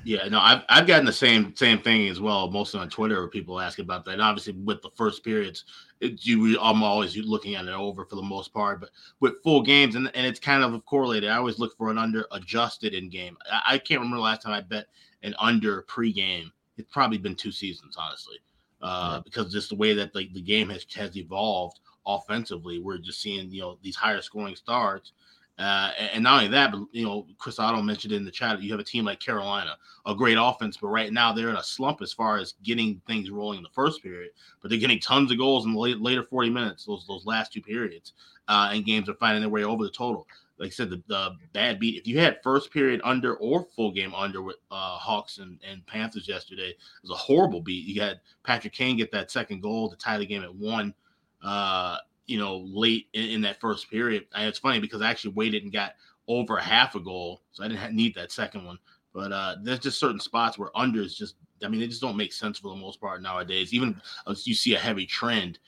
[0.04, 3.28] Yeah, no, I've I've gotten the same same thing as well, mostly on Twitter, where
[3.28, 4.12] people ask about that.
[4.12, 5.64] And obviously, with the first periods,
[6.00, 8.80] it, you I'm always looking at it over for the most part.
[8.80, 11.30] But with full games, and, and it's kind of correlated.
[11.30, 13.37] I always look for an under adjusted in game.
[13.50, 14.87] I, I can't remember the last time I bet
[15.22, 16.50] an under pre-game.
[16.76, 18.37] It's probably been two seasons, honestly,
[18.80, 19.22] uh, yeah.
[19.22, 23.50] because just the way that like the game has has evolved offensively, we're just seeing
[23.50, 25.12] you know these higher scoring starts
[25.61, 28.70] uh, and not only that, but you know, Chris Otto mentioned in the chat, you
[28.70, 32.01] have a team like Carolina, a great offense, but right now they're in a slump
[32.01, 34.31] as far as getting things rolling in the first period.
[34.62, 37.53] But they're getting tons of goals in the late, later 40 minutes, those those last
[37.53, 38.14] two periods,
[38.49, 40.27] uh, and games are finding their way over the total.
[40.57, 41.99] Like I said, the, the bad beat.
[41.99, 45.87] If you had first period under or full game under with uh, Hawks and, and
[45.87, 47.87] Panthers yesterday, it was a horrible beat.
[47.87, 50.94] You had Patrick Kane get that second goal to tie the game at one.
[51.42, 51.96] Uh,
[52.30, 54.24] you know, late in, in, that first period.
[54.36, 55.94] It's funny because I actually waited and got
[56.28, 58.78] over half a goal, so I didn't need that second one.
[59.12, 62.32] But uh, there's just certain spots where unders just, I mean, they just don't make
[62.32, 63.74] sense for the most part nowadays.
[63.74, 65.58] Even as you see a heavy trend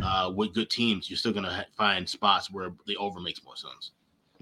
[0.00, 3.56] uh, with good teams, you're still going to find spots where the over makes more
[3.56, 3.90] sense.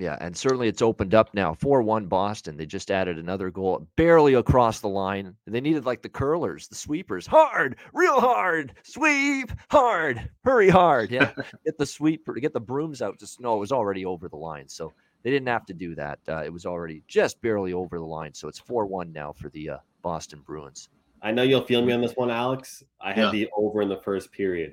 [0.00, 1.52] Yeah, and certainly it's opened up now.
[1.52, 2.56] 4 1 Boston.
[2.56, 5.36] They just added another goal, barely across the line.
[5.46, 7.26] They needed like the curlers, the sweepers.
[7.26, 11.10] Hard, real hard, sweep, hard, hurry hard.
[11.10, 11.32] Yeah,
[11.66, 13.18] get the sweeper, get the brooms out.
[13.18, 14.70] Just no, it was already over the line.
[14.70, 16.18] So they didn't have to do that.
[16.26, 18.32] Uh, it was already just barely over the line.
[18.32, 20.88] So it's 4 1 now for the uh, Boston Bruins.
[21.20, 22.82] I know you'll feel me on this one, Alex.
[23.02, 23.30] I had yeah.
[23.32, 24.72] the over in the first period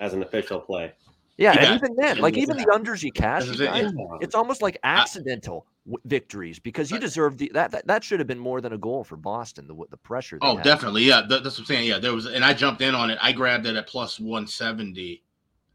[0.00, 0.92] as an official play.
[1.38, 4.60] Yeah, yeah, and even then, like even the unders you cash, you guys, it's almost
[4.60, 5.66] like accidental
[6.04, 9.04] victories because you deserve the that, that that should have been more than a goal
[9.04, 9.68] for Boston.
[9.68, 10.38] The the pressure.
[10.42, 10.64] Oh, had.
[10.64, 11.22] definitely, yeah.
[11.28, 11.88] That, that's what I'm saying.
[11.88, 13.18] Yeah, there was, and I jumped in on it.
[13.22, 15.22] I grabbed it at plus 170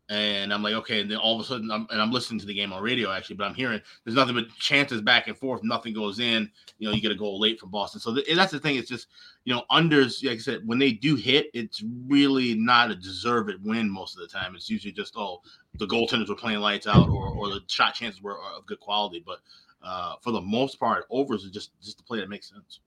[0.09, 0.99] and I'm like, okay.
[1.01, 3.11] And then all of a sudden, I'm, and I'm listening to the game on radio
[3.11, 5.63] actually, but I'm hearing there's nothing but chances back and forth.
[5.63, 6.51] Nothing goes in.
[6.77, 8.01] You know, you get a goal late from Boston.
[8.01, 8.75] So th- that's the thing.
[8.75, 9.07] It's just
[9.45, 10.23] you know, unders.
[10.23, 14.21] Like I said, when they do hit, it's really not a deserved win most of
[14.21, 14.55] the time.
[14.55, 15.41] It's usually just oh,
[15.79, 19.23] the goaltenders were playing lights out, or or the shot chances were of good quality.
[19.25, 19.39] But
[19.81, 22.81] uh, for the most part, overs are just just the play that makes sense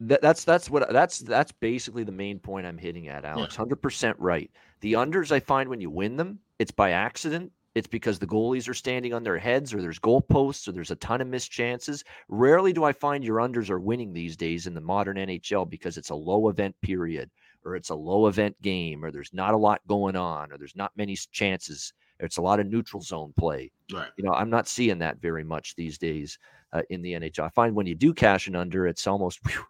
[0.00, 3.54] that's that's what that's that's basically the main point I'm hitting at, Alex.
[3.54, 3.82] Hundred yeah.
[3.82, 4.50] percent right.
[4.80, 7.52] The unders I find when you win them, it's by accident.
[7.74, 10.96] It's because the goalies are standing on their heads, or there's goalposts, or there's a
[10.96, 12.02] ton of missed chances.
[12.28, 15.98] Rarely do I find your unders are winning these days in the modern NHL because
[15.98, 17.30] it's a low event period,
[17.66, 20.74] or it's a low event game, or there's not a lot going on, or there's
[20.74, 21.92] not many chances.
[22.18, 23.70] It's a lot of neutral zone play.
[23.92, 24.08] Right.
[24.16, 26.38] You know, I'm not seeing that very much these days
[26.72, 27.44] uh, in the NHL.
[27.44, 29.66] I find when you do cash an under, it's almost whew,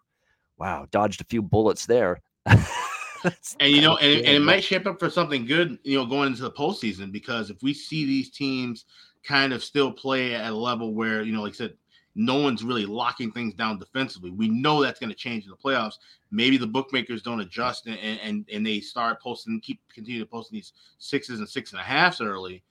[0.57, 2.21] wow, dodged a few bullets there.
[3.59, 6.27] and you know, and, and it might shape up for something good, you know, going
[6.27, 8.85] into the postseason because if we see these teams
[9.23, 11.73] kind of still play at a level where, you know, like I said,
[12.15, 14.31] no one's really locking things down defensively.
[14.31, 15.95] We know that's going to change in the playoffs.
[16.31, 20.51] Maybe the bookmakers don't adjust and, and and they start posting, keep continue to post
[20.51, 22.63] these sixes and six and a halfs early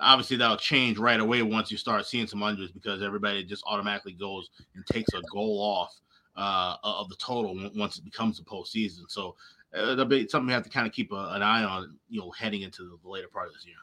[0.00, 4.12] obviously that'll change right away once you start seeing some unders because everybody just automatically
[4.12, 6.00] goes and takes a goal off
[6.36, 9.02] uh, of the total once it becomes the postseason.
[9.08, 9.34] So
[9.74, 12.20] uh, that'll be something we have to kind of keep a, an eye on, you
[12.20, 13.76] know, heading into the later part of this year.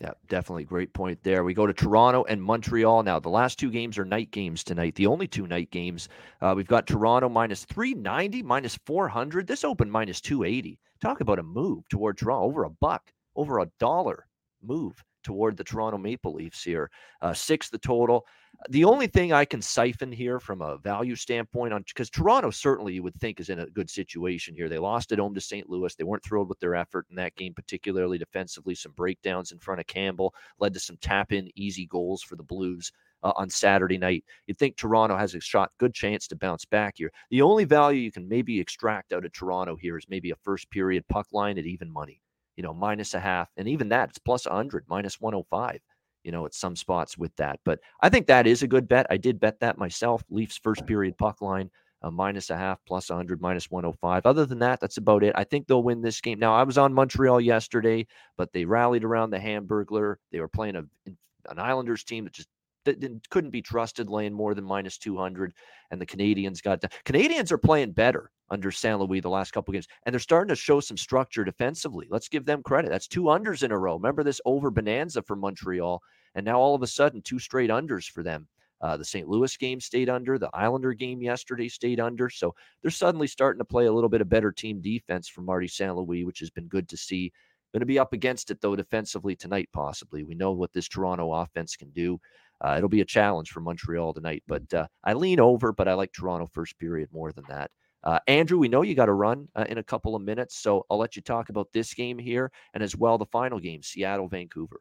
[0.00, 1.42] Yeah, definitely great point there.
[1.42, 3.18] We go to Toronto and Montreal now.
[3.18, 4.94] The last two games are night games tonight.
[4.94, 6.08] The only two night games.
[6.40, 9.48] Uh, we've got Toronto minus 390, minus 400.
[9.48, 10.78] This open minus 280.
[11.00, 14.26] Talk about a move toward Toronto over a buck, over a dollar
[14.62, 16.90] move toward the Toronto Maple Leafs here.
[17.20, 18.24] Uh, six the total.
[18.68, 22.92] The only thing I can siphon here from a value standpoint on because Toronto certainly
[22.92, 24.68] you would think is in a good situation here.
[24.68, 25.70] They lost at home to St.
[25.70, 25.94] Louis.
[25.94, 28.74] They weren't thrilled with their effort in that game, particularly defensively.
[28.74, 32.42] Some breakdowns in front of Campbell led to some tap in easy goals for the
[32.42, 32.90] Blues.
[33.24, 34.24] Uh, on Saturday night.
[34.46, 37.10] You'd think Toronto has a shot, good chance to bounce back here.
[37.30, 40.70] The only value you can maybe extract out of Toronto here is maybe a first
[40.70, 42.22] period puck line at even money
[42.58, 43.48] you know, minus a half.
[43.56, 45.80] And even that, it's plus 100, minus 105,
[46.24, 47.60] you know, at some spots with that.
[47.64, 49.06] But I think that is a good bet.
[49.10, 50.24] I did bet that myself.
[50.30, 51.70] Leafs first period puck line,
[52.02, 54.26] uh, minus a half, plus 100, minus 105.
[54.26, 55.34] Other than that, that's about it.
[55.36, 56.38] I think they'll win this game.
[56.38, 60.16] Now, I was on Montreal yesterday, but they rallied around the Hamburglar.
[60.32, 62.48] They were playing a, an Islanders team that just
[62.84, 65.52] that couldn't be trusted laying more than minus 200
[65.90, 68.98] and the canadians got the canadians are playing better under St.
[68.98, 72.44] Louis the last couple games and they're starting to show some structure defensively let's give
[72.44, 76.00] them credit that's two unders in a row remember this over bonanza for montreal
[76.34, 78.46] and now all of a sudden two straight unders for them
[78.80, 79.28] uh, the St.
[79.28, 80.38] Louis game stayed under.
[80.38, 82.30] The Islander game yesterday stayed under.
[82.30, 85.68] So they're suddenly starting to play a little bit of better team defense from Marty
[85.68, 85.94] St.
[85.96, 87.32] Louis, which has been good to see.
[87.72, 90.24] Going to be up against it, though, defensively tonight, possibly.
[90.24, 92.18] We know what this Toronto offense can do.
[92.60, 94.42] uh, it'll be a challenge for Montreal tonight.
[94.46, 97.70] But uh, I lean over, but I like Toronto first period more than that.
[98.04, 100.86] Uh, Andrew, we know you got to run uh, in a couple of minutes, so
[100.90, 104.28] I'll let you talk about this game here and as well the final game, Seattle
[104.28, 104.80] Vancouver.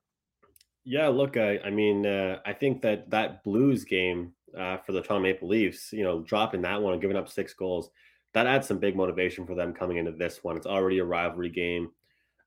[0.86, 5.02] Yeah, look, I, I mean, uh, I think that that Blues game uh, for the
[5.02, 7.90] Toronto Maple Leafs, you know, dropping that one and giving up six goals,
[8.34, 10.56] that adds some big motivation for them coming into this one.
[10.56, 11.90] It's already a rivalry game.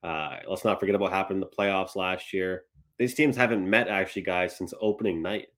[0.02, 2.62] Uh, let's not forget about what happened in the playoffs last year.
[2.98, 5.48] These teams haven't met actually, guys, since opening night,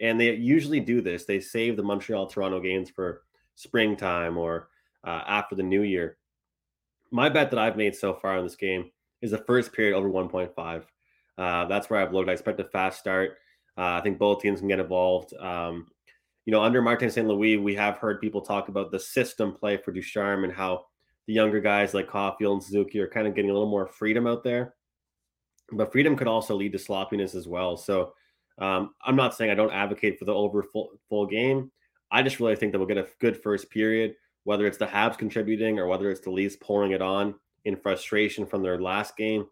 [0.00, 1.24] and they usually do this.
[1.24, 3.22] They save the Montreal Toronto games for
[3.58, 4.68] springtime or
[5.04, 6.16] uh, after the new year.
[7.10, 8.90] My bet that I've made so far in this game
[9.20, 10.84] is the first period over 1.5.
[11.36, 12.28] Uh, that's where I've looked.
[12.28, 13.38] I expect a fast start.
[13.76, 15.34] Uh, I think both teams can get involved.
[15.34, 15.88] Um,
[16.44, 17.26] you know, under Martin St.
[17.26, 20.86] Louis, we have heard people talk about the system play for Ducharme and how
[21.26, 24.26] the younger guys like Caufield and Suzuki are kind of getting a little more freedom
[24.26, 24.74] out there.
[25.72, 27.76] But freedom could also lead to sloppiness as well.
[27.76, 28.14] So
[28.58, 31.70] um, I'm not saying I don't advocate for the over full, full game.
[32.10, 35.18] I just really think that we'll get a good first period, whether it's the Habs
[35.18, 39.46] contributing or whether it's the Leafs pouring it on in frustration from their last game.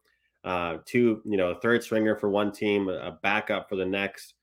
[0.44, 4.34] Uh, two, you know, a third stringer for one team, a backup for the next.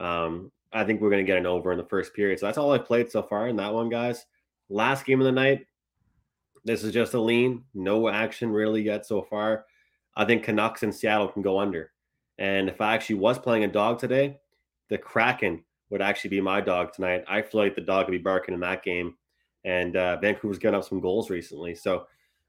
[0.00, 2.40] Um, I think we're going to get an over in the first period.
[2.40, 4.26] So that's all I've played so far in that one, guys.
[4.68, 5.66] Last game of the night.
[6.64, 9.66] This is just a lean, no action really yet so far.
[10.14, 11.90] I think Canucks and Seattle can go under.
[12.38, 14.38] And if I actually was playing a dog today,
[14.88, 17.22] the Kraken would actually be my dog tonight.
[17.28, 19.14] I feel like the dog would be barking in that game.
[19.64, 21.74] And uh, Vancouver's getting up some goals recently.
[21.74, 22.06] So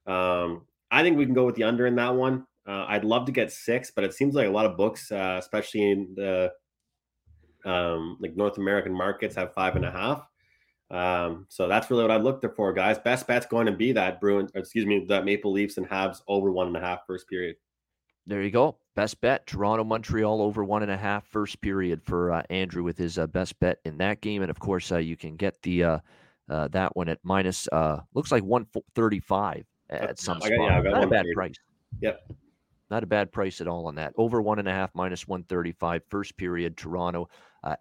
[0.08, 2.48] um, I think we can go with the under in that one.
[2.66, 5.36] Uh, I'd love to get six, but it seems like a lot of books, uh,
[5.40, 6.54] especially in the
[7.66, 10.26] um, like North American markets, have five and a half.
[10.90, 12.98] Um, so that's really what I looked for, guys.
[12.98, 16.50] Best bet's going to be that Bruin, excuse me, the Maple Leafs and Habs over
[16.52, 17.58] one and a half first period.
[18.26, 18.78] There you go.
[18.96, 22.98] Best bet Toronto Montreal over one and a half first period for uh, Andrew with
[22.98, 24.42] his uh, best bet in that game.
[24.42, 26.00] And of course, uh, you can get the uh,
[26.50, 30.52] uh, that one at minus uh, looks like 135 at some spot.
[30.52, 31.56] Yeah, Not a bad price.
[32.02, 32.32] Yep.
[32.90, 34.14] Not a bad price at all on that.
[34.16, 37.28] Over one and a half minus 135 first period Toronto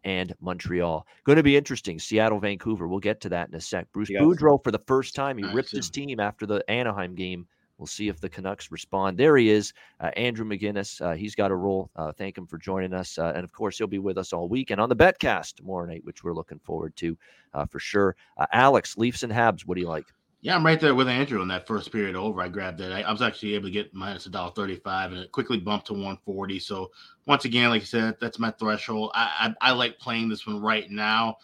[0.04, 1.06] and Montreal.
[1.24, 1.98] Going to be interesting.
[1.98, 2.88] Seattle, Vancouver.
[2.88, 3.88] We'll get to that in a sec.
[3.92, 7.46] Bruce Boudreau for the first time he ripped his team after the Anaheim game
[7.82, 9.18] We'll see if the Canucks respond.
[9.18, 11.00] There he is, uh, Andrew McGinnis.
[11.00, 11.90] Uh, he's got a role.
[11.96, 13.18] Uh, thank him for joining us.
[13.18, 15.84] Uh, and of course, he'll be with us all week and on the Betcast tomorrow
[15.84, 17.18] night, which we're looking forward to
[17.54, 18.14] uh, for sure.
[18.38, 20.04] Uh, Alex, Leafs and Habs, what do you like?
[20.42, 22.40] Yeah, I'm right there with Andrew in that first period over.
[22.40, 22.92] I grabbed it.
[22.92, 25.88] I, I was actually able to get minus a dollar thirty-five, and it quickly bumped
[25.88, 26.60] to 140.
[26.60, 26.92] So
[27.26, 29.10] once again, like I said, that's my threshold.
[29.12, 31.38] I, I, I like playing this one right now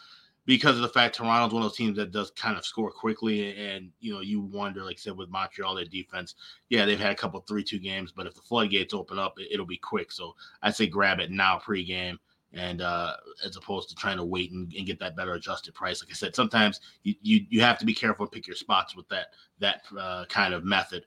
[0.49, 3.55] because of the fact Toronto's one of those teams that does kind of score quickly,
[3.55, 6.37] and you know you wonder, like I said, with Montreal, their defense,
[6.71, 9.67] yeah, they've had a couple three-two games, but if the floodgates open up, it, will
[9.67, 10.11] be quick.
[10.11, 12.19] So I'd say grab it now pre-game,
[12.55, 16.03] and uh, as opposed to trying to wait and, and, get that better adjusted price.
[16.03, 18.97] Like I said, sometimes you you, you have to be careful and pick your spots
[18.97, 19.27] with that
[19.59, 21.05] that uh, kind of method.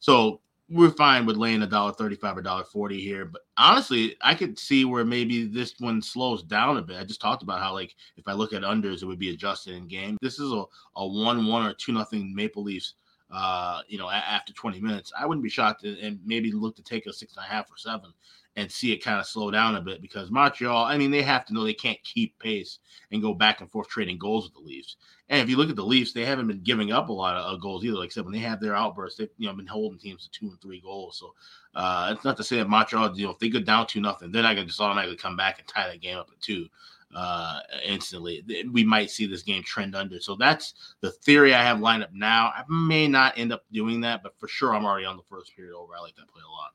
[0.00, 3.24] So we're fine with laying a dollar thirty-five or dollar forty here.
[3.24, 6.98] But honestly, I could see where maybe this one slows down a bit.
[6.98, 9.74] I just talked about how like if I look at unders, it would be adjusted
[9.74, 10.16] in game.
[10.22, 10.64] This is a,
[10.96, 12.94] a one-one or two nothing Maple Leafs.
[13.32, 16.82] Uh, you know, a- after 20 minutes, I wouldn't be shocked and maybe look to
[16.82, 18.12] take a six and a half or seven
[18.56, 21.46] and see it kind of slow down a bit because Montreal, I mean, they have
[21.46, 24.68] to know they can't keep pace and go back and forth trading goals with the
[24.68, 24.96] Leafs.
[25.30, 27.54] And if you look at the Leafs, they haven't been giving up a lot of
[27.54, 27.96] uh, goals either.
[27.96, 30.30] Like I said, when they have their outbursts, they've you know been holding teams to
[30.30, 31.18] two and three goals.
[31.18, 31.32] So
[31.74, 34.30] uh, it's not to say that Montreal, you know, if they go down to nothing,
[34.30, 36.66] they're not going to just automatically come back and tie that game up at two
[37.14, 38.44] uh, instantly.
[38.70, 40.20] We might see this game trend under.
[40.20, 42.52] So that's the theory I have lined up now.
[42.54, 45.54] I may not end up doing that, but for sure, I'm already on the first
[45.54, 45.92] period over.
[45.96, 46.72] I like that play a lot.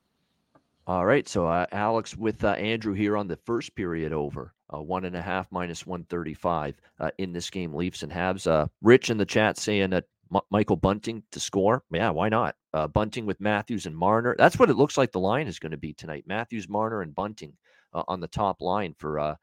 [0.86, 1.28] All right.
[1.28, 4.54] So, uh, Alex with uh, Andrew here on the first period over.
[4.72, 8.46] Uh, one and a half minus 135 uh, in this game, Leafs and Habs.
[8.46, 11.82] Uh, Rich in the chat saying that M- Michael Bunting to score.
[11.90, 12.54] Yeah, why not?
[12.74, 14.34] Uh, Bunting with Matthews and Marner.
[14.38, 16.24] That's what it looks like the line is going to be tonight.
[16.26, 17.54] Matthews, Marner, and Bunting
[17.94, 19.36] on the top line for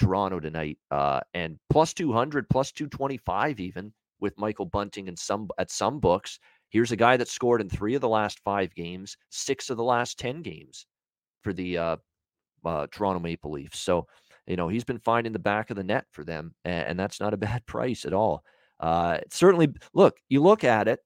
[0.00, 0.78] Toronto tonight.
[1.34, 6.38] and plus 200, plus 225 even with Michael Bunting and some at some books.
[6.68, 9.84] Here's a guy that scored in three of the last five games, six of the
[9.84, 10.86] last 10 games
[11.42, 11.96] for the uh,
[12.64, 13.80] uh, Toronto Maple Leafs.
[13.80, 14.06] So,
[14.46, 17.20] you know, he's been finding the back of the net for them, and, and that's
[17.20, 18.44] not a bad price at all.
[18.78, 21.00] Uh, certainly, look, you look at it,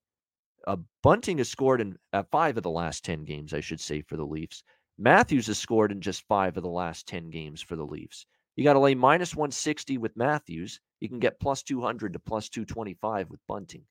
[0.67, 4.01] uh, Bunting has scored in uh, five of the last 10 games, I should say,
[4.01, 4.63] for the Leafs.
[4.97, 8.25] Matthews has scored in just five of the last 10 games for the Leafs.
[8.55, 10.79] You got to lay minus 160 with Matthews.
[10.99, 13.83] You can get plus 200 to plus 225 with Bunting.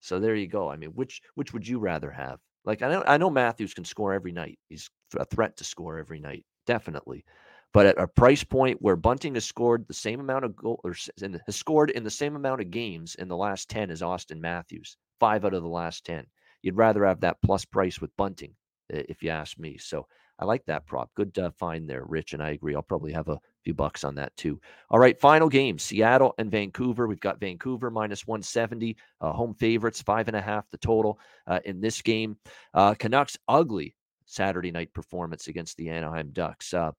[0.00, 0.68] So there you go.
[0.68, 2.38] I mean, which which would you rather have?
[2.64, 4.58] Like I know I know Matthews can score every night.
[4.68, 7.24] He's a threat to score every night, definitely.
[7.72, 10.92] But at a price point where Bunting has scored the same amount of goals or
[10.92, 14.96] has scored in the same amount of games in the last 10 as Austin Matthews,
[15.20, 16.24] five out of the last 10.
[16.62, 18.54] You'd rather have that plus price with Bunting,
[18.88, 19.76] if you ask me.
[19.78, 20.06] So
[20.38, 21.10] I like that prop.
[21.14, 22.34] Good uh, find there, Rich.
[22.34, 22.74] And I agree.
[22.74, 24.60] I'll probably have a few bucks on that too.
[24.90, 27.06] All right, final game Seattle and Vancouver.
[27.06, 31.60] We've got Vancouver minus 170, uh, home favorites, five and a half the total uh,
[31.64, 32.36] in this game.
[32.74, 36.74] Uh, Canucks, ugly Saturday night performance against the Anaheim Ducks.
[36.74, 36.92] Uh,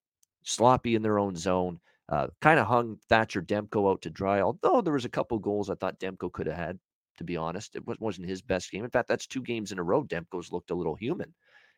[0.43, 1.79] sloppy in their own zone.
[2.09, 5.69] Uh, kind of hung Thatcher Demko out to dry, although there was a couple goals
[5.69, 6.79] I thought Demko could have had,
[7.17, 7.75] to be honest.
[7.75, 8.85] It wasn't his best game.
[8.85, 11.33] In fact, that's two games in a row Demko's looked a little human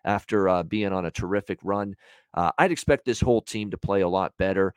[0.09, 1.95] after uh, being on a terrific run.
[2.33, 4.73] Uh, I'd expect this whole team to play a lot better.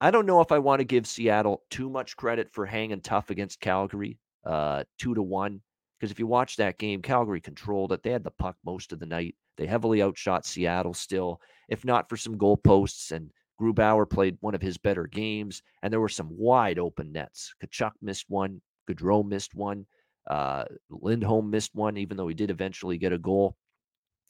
[0.00, 3.30] I don't know if I want to give Seattle too much credit for hanging tough
[3.30, 5.62] against Calgary, uh, two to one.
[5.98, 8.04] Because if you watch that game, Calgary controlled it.
[8.04, 9.34] They had the puck most of the night.
[9.56, 13.10] They heavily outshot Seattle still, if not for some goalposts.
[13.10, 17.52] And Grubauer played one of his better games, and there were some wide open nets.
[17.62, 18.60] Tkachuk missed one.
[18.88, 19.86] Gaudreau missed one.
[20.28, 23.56] Uh, Lindholm missed one, even though he did eventually get a goal.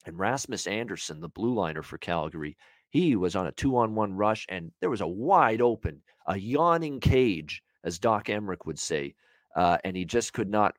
[0.05, 2.57] And Rasmus Andersson, the blue liner for Calgary,
[2.91, 6.37] he was on a two on one rush, and there was a wide open, a
[6.37, 9.15] yawning cage, as Doc Emrick would say.
[9.57, 10.77] Uh, and he just could not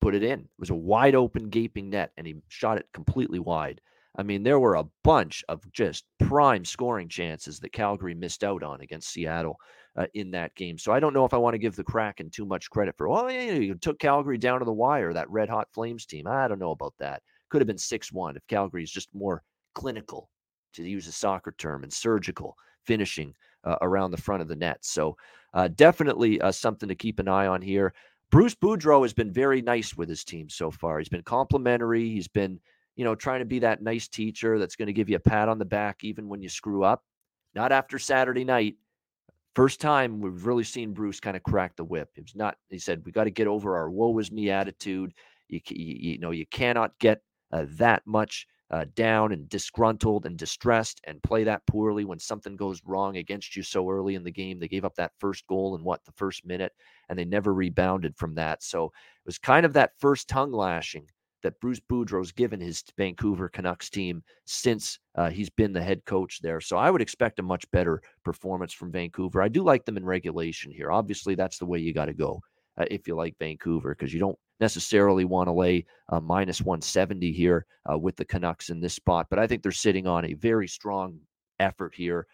[0.00, 0.40] put it in.
[0.40, 3.80] It was a wide open, gaping net, and he shot it completely wide.
[4.16, 8.62] I mean, there were a bunch of just prime scoring chances that Calgary missed out
[8.62, 9.56] on against Seattle
[9.96, 10.76] uh, in that game.
[10.76, 13.08] So I don't know if I want to give the Kraken too much credit for,
[13.08, 16.26] oh, yeah, you took Calgary down to the wire, that red hot Flames team.
[16.26, 17.22] I don't know about that.
[17.52, 19.42] Could have been 6 1 if Calgary is just more
[19.74, 20.30] clinical,
[20.72, 23.34] to use a soccer term, and surgical finishing
[23.64, 24.78] uh, around the front of the net.
[24.80, 25.18] So
[25.52, 27.92] uh, definitely uh, something to keep an eye on here.
[28.30, 30.98] Bruce Boudreau has been very nice with his team so far.
[30.98, 32.08] He's been complimentary.
[32.08, 32.58] He's been,
[32.96, 35.50] you know, trying to be that nice teacher that's going to give you a pat
[35.50, 37.04] on the back even when you screw up.
[37.54, 38.76] Not after Saturday night.
[39.54, 42.08] First time we've really seen Bruce kind of crack the whip.
[42.14, 42.56] He was not.
[42.70, 45.12] He said we got to get over our "woe is me" attitude.
[45.50, 47.20] You, you, you know, you cannot get
[47.52, 52.56] uh, that much uh, down and disgruntled and distressed and play that poorly when something
[52.56, 54.58] goes wrong against you so early in the game.
[54.58, 56.72] They gave up that first goal in what the first minute,
[57.08, 58.62] and they never rebounded from that.
[58.62, 61.06] So it was kind of that first tongue lashing
[61.42, 66.40] that Bruce Boudreau's given his Vancouver Canucks team since uh, he's been the head coach
[66.40, 66.60] there.
[66.60, 69.42] So I would expect a much better performance from Vancouver.
[69.42, 70.90] I do like them in regulation here.
[70.90, 72.40] Obviously, that's the way you got to go
[72.78, 77.32] uh, if you like Vancouver because you don't necessarily want to lay uh, minus 170
[77.32, 79.26] here uh, with the Canucks in this spot.
[79.28, 81.18] But I think they're sitting on a very strong
[81.58, 82.26] effort here.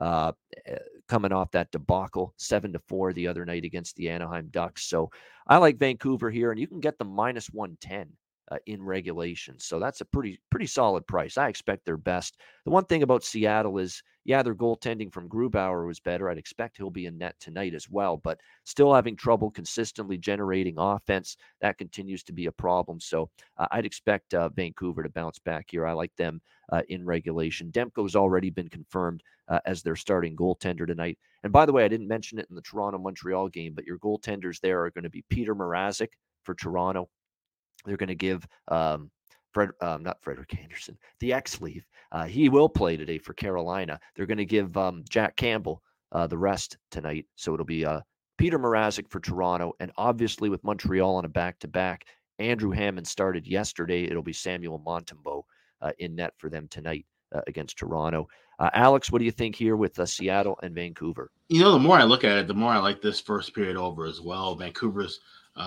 [0.00, 0.32] Uh,
[0.66, 0.76] eh,
[1.08, 4.88] coming off that debacle, seven to four the other night against the Anaheim Ducks.
[4.88, 5.10] So
[5.46, 8.12] I like Vancouver here, and you can get the minus 110
[8.50, 9.58] uh, in regulation.
[9.58, 11.36] So that's a pretty pretty solid price.
[11.36, 12.38] I expect their best.
[12.64, 16.28] The one thing about Seattle is, yeah, their goaltending from Grubauer was better.
[16.28, 20.76] I'd expect he'll be in net tonight as well, but still having trouble consistently generating
[20.78, 21.36] offense.
[21.60, 23.00] That continues to be a problem.
[23.00, 25.86] So uh, I'd expect uh, Vancouver to bounce back here.
[25.86, 26.40] I like them
[26.72, 27.70] uh, in regulation.
[27.72, 31.18] Demko's already been confirmed uh, as their starting goaltender tonight.
[31.42, 33.98] And by the way, I didn't mention it in the Toronto Montreal game, but your
[33.98, 36.08] goaltenders there are going to be Petr Mrazek
[36.42, 37.08] for Toronto
[37.86, 39.10] they're going to give um,
[39.56, 41.82] Fred, um, not Frederik Andersen, the X Leaf.
[42.12, 43.98] Uh, he will play today for Carolina.
[44.14, 45.82] They're going to give um, Jack Campbell
[46.12, 47.24] uh, the rest tonight.
[47.36, 48.00] So it'll be uh,
[48.38, 49.72] Petr Mrazek for Toronto.
[49.80, 52.04] And obviously, with Montreal on a back to back,
[52.38, 54.04] Andrew Hammond started yesterday.
[54.04, 55.44] It'll be Samuel Montembeault
[55.80, 58.28] uh, in net for them tonight uh, against Toronto.
[58.58, 61.30] Uh, Alex, what do you think here with Seattle and Vancouver?
[61.48, 63.76] You know, the more I look at it, the more I like this first period
[63.76, 64.54] over as well.
[64.54, 65.20] Vancouver's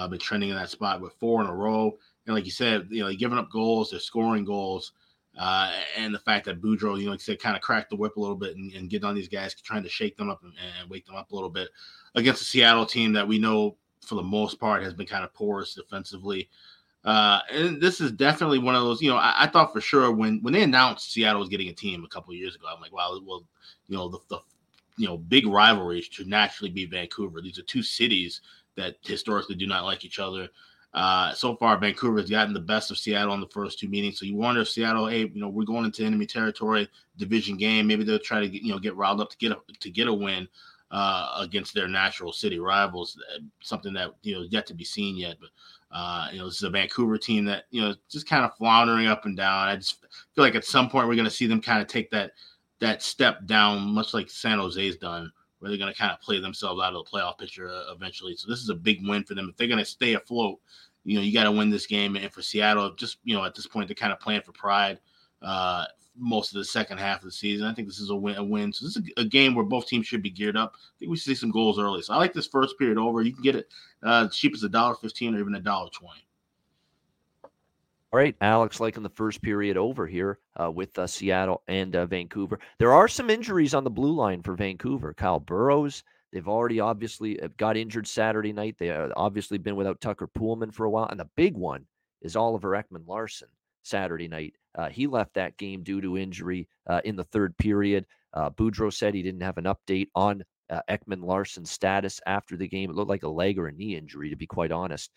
[0.09, 1.97] been trending in that spot with four in a row
[2.29, 4.91] and like you said, you know, giving up goals, they're scoring goals.
[5.35, 8.17] Uh, and the fact that Boudreau, you know, like said, kind of cracked the whip
[8.17, 10.53] a little bit and, and get on these guys, trying to shake them up and,
[10.79, 11.69] and, wake them up a little bit
[12.13, 13.75] against a Seattle team that we know
[14.05, 16.49] for the most part has been kind of porous defensively.
[17.03, 20.11] Uh, and this is definitely one of those, you know, I, I, thought for sure
[20.11, 22.93] when when they announced Seattle was getting a team a couple years ago, I'm like,
[22.93, 23.43] wow, well,
[23.87, 24.39] you know, the, the
[24.97, 27.41] you know big rivalries should naturally be Vancouver.
[27.41, 28.41] These are two cities
[28.75, 30.49] that historically do not like each other.
[30.93, 34.19] Uh, so far, Vancouver has gotten the best of Seattle in the first two meetings.
[34.19, 37.85] So you wonder if Seattle, hey, you know, we're going into enemy territory, division game.
[37.85, 40.07] Maybe they'll try to get, you know get riled up to get a, to get
[40.07, 40.47] a win
[40.89, 43.21] uh, against their natural city rivals.
[43.35, 45.37] Uh, something that you know yet to be seen yet.
[45.39, 45.49] But
[45.95, 49.07] uh, you know, this is a Vancouver team that you know just kind of floundering
[49.07, 49.67] up and down.
[49.67, 52.09] I just feel like at some point we're going to see them kind of take
[52.11, 52.31] that
[52.79, 56.39] that step down, much like San Jose's done where they're going to kind of play
[56.39, 58.35] themselves out of the playoff picture uh, eventually.
[58.35, 59.49] So this is a big win for them.
[59.49, 60.59] If they're going to stay afloat,
[61.03, 62.15] you know, you got to win this game.
[62.15, 64.99] And for Seattle, just you know, at this point, they're kind of playing for pride.
[65.41, 65.85] uh,
[66.21, 67.65] most of the second half of the season.
[67.65, 68.35] I think this is a win.
[68.35, 68.73] A win.
[68.73, 70.73] So this is a, a, game where both teams should be geared up.
[70.75, 72.01] I think we should see some goals early.
[72.01, 73.21] So I like this first period over.
[73.21, 73.69] You can get it
[74.03, 76.25] uh, cheap as a dollar fifteen or even a dollar twenty.
[78.11, 81.95] All right, Alex, like in the first period over here uh, with uh, Seattle and
[81.95, 82.59] uh, Vancouver.
[82.79, 85.13] There are some injuries on the blue line for Vancouver.
[85.13, 86.03] Kyle Burroughs,
[86.33, 88.77] they've already obviously uh, got injured Saturday night.
[88.79, 91.05] They have obviously been without Tucker Poolman for a while.
[91.05, 91.85] And the big one
[92.23, 93.49] is Oliver Ekman Larsson
[93.83, 94.55] Saturday night.
[94.75, 98.07] Uh, he left that game due to injury uh, in the third period.
[98.35, 100.43] Boudreau said he didn't have an update on
[100.89, 102.89] Ekman Larsson's status after the game.
[102.89, 105.11] It looked like a leg or a knee injury, to be quite honest.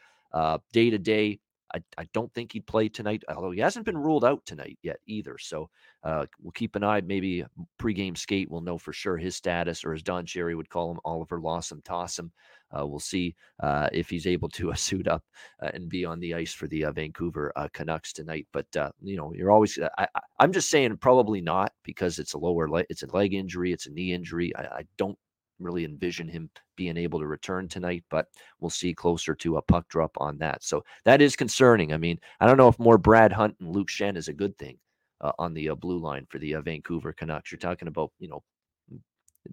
[0.73, 1.41] Day to day,
[1.75, 4.99] I, I don't think he'd play tonight, although he hasn't been ruled out tonight yet
[5.07, 5.39] either.
[5.39, 5.71] So
[6.05, 7.01] uh, we'll keep an eye.
[7.01, 7.45] Maybe
[7.79, 11.01] pregame skate, we'll know for sure his status, or as Don Cherry would call him,
[11.05, 12.31] Oliver Lawson Tossum.
[12.77, 15.23] Uh, we'll see uh, if he's able to uh, suit up
[15.63, 18.47] uh, and be on the ice for the uh, Vancouver Canucks tonight.
[18.53, 18.67] But
[19.03, 19.79] you know, you're always.
[19.99, 20.07] I,
[20.41, 22.69] am just saying probably not because it's a lower.
[22.69, 23.73] Le- it's a leg injury.
[23.73, 24.55] It's a knee injury.
[24.57, 25.19] I, I don't
[25.63, 28.29] really envision him being able to return tonight, but
[28.61, 30.63] we'll see closer to a puck drop on that.
[30.63, 31.93] So that is concerning.
[31.93, 34.57] I mean, I don't know if more Brad Hunt and Luke Schenn is a good
[34.59, 34.79] thing
[35.21, 37.53] uh, on the uh, blue line for the uh, Vancouver Canucks.
[37.53, 38.43] You're talking about, you know,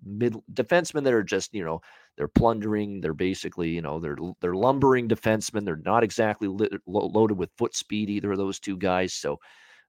[0.04, 1.82] mid defensemen that are just, you know,
[2.18, 3.02] they're plundering.
[3.02, 5.66] They're basically, you know, they're they're lumbering defensemen.
[5.66, 9.14] They're not exactly li- loaded with foot speed either of those two guys.
[9.14, 9.40] So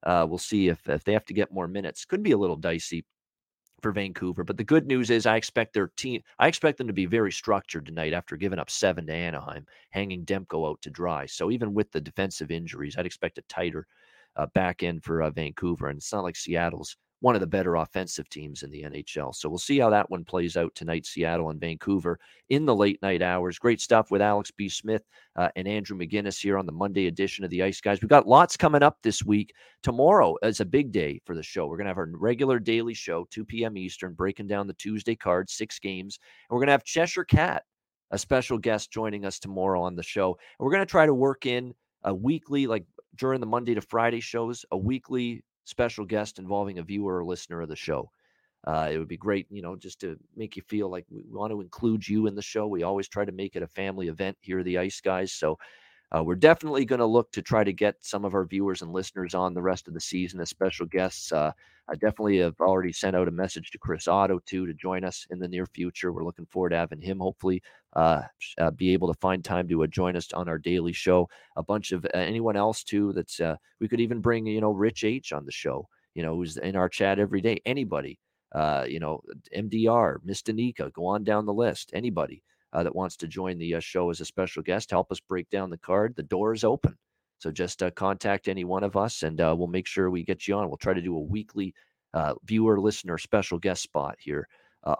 [0.03, 2.05] uh, we'll see if if they have to get more minutes.
[2.05, 3.05] Could be a little dicey
[3.81, 4.43] for Vancouver.
[4.43, 7.31] But the good news is I expect their team, I expect them to be very
[7.31, 11.25] structured tonight after giving up seven to Anaheim, hanging Demko out to dry.
[11.25, 13.87] So even with the defensive injuries, I'd expect a tighter
[14.35, 15.87] uh, back end for uh, Vancouver.
[15.87, 19.33] And it's not like Seattle's one of the better offensive teams in the NHL.
[19.33, 22.19] So we'll see how that one plays out tonight, Seattle and Vancouver
[22.49, 23.59] in the late night hours.
[23.59, 24.67] Great stuff with Alex B.
[24.67, 25.03] Smith
[25.35, 28.01] uh, and Andrew McGinnis here on the Monday edition of the Ice Guys.
[28.01, 29.53] We've got lots coming up this week.
[29.83, 31.67] Tomorrow is a big day for the show.
[31.67, 33.77] We're going to have our regular daily show, 2 p.m.
[33.77, 36.17] Eastern, breaking down the Tuesday card, six games.
[36.49, 37.63] And we're going to have Cheshire Cat,
[38.09, 40.29] a special guest, joining us tomorrow on the show.
[40.29, 43.81] And we're going to try to work in a weekly, like during the Monday to
[43.81, 48.09] Friday shows, a weekly special guest involving a viewer or listener of the show.
[48.65, 51.51] Uh, it would be great, you know, just to make you feel like we want
[51.51, 52.67] to include you in the show.
[52.67, 55.33] We always try to make it a family event here, the Ice Guys.
[55.33, 55.57] So
[56.15, 58.91] uh, we're definitely going to look to try to get some of our viewers and
[58.91, 61.31] listeners on the rest of the season as special guests.
[61.31, 61.51] Uh,
[61.87, 65.25] I definitely have already sent out a message to Chris Otto too to join us
[65.29, 66.11] in the near future.
[66.11, 68.23] We're looking forward to having him hopefully uh,
[68.57, 71.29] uh, be able to find time to uh, join us on our daily show.
[71.55, 73.13] A bunch of uh, anyone else too.
[73.13, 73.39] That's
[73.79, 75.87] we could even bring you know Rich H on the show.
[76.13, 77.61] You know who's in our chat every day.
[77.65, 78.19] Anybody.
[78.53, 79.21] You know,
[79.55, 81.91] MDR, Miss Danica, go on down the list.
[81.93, 82.43] Anybody
[82.73, 85.49] uh, that wants to join the uh, show as a special guest, help us break
[85.49, 86.15] down the card.
[86.15, 86.97] The door is open.
[87.39, 90.47] So just uh, contact any one of us and uh, we'll make sure we get
[90.47, 90.67] you on.
[90.67, 91.73] We'll try to do a weekly
[92.45, 94.47] viewer, listener, special guest spot here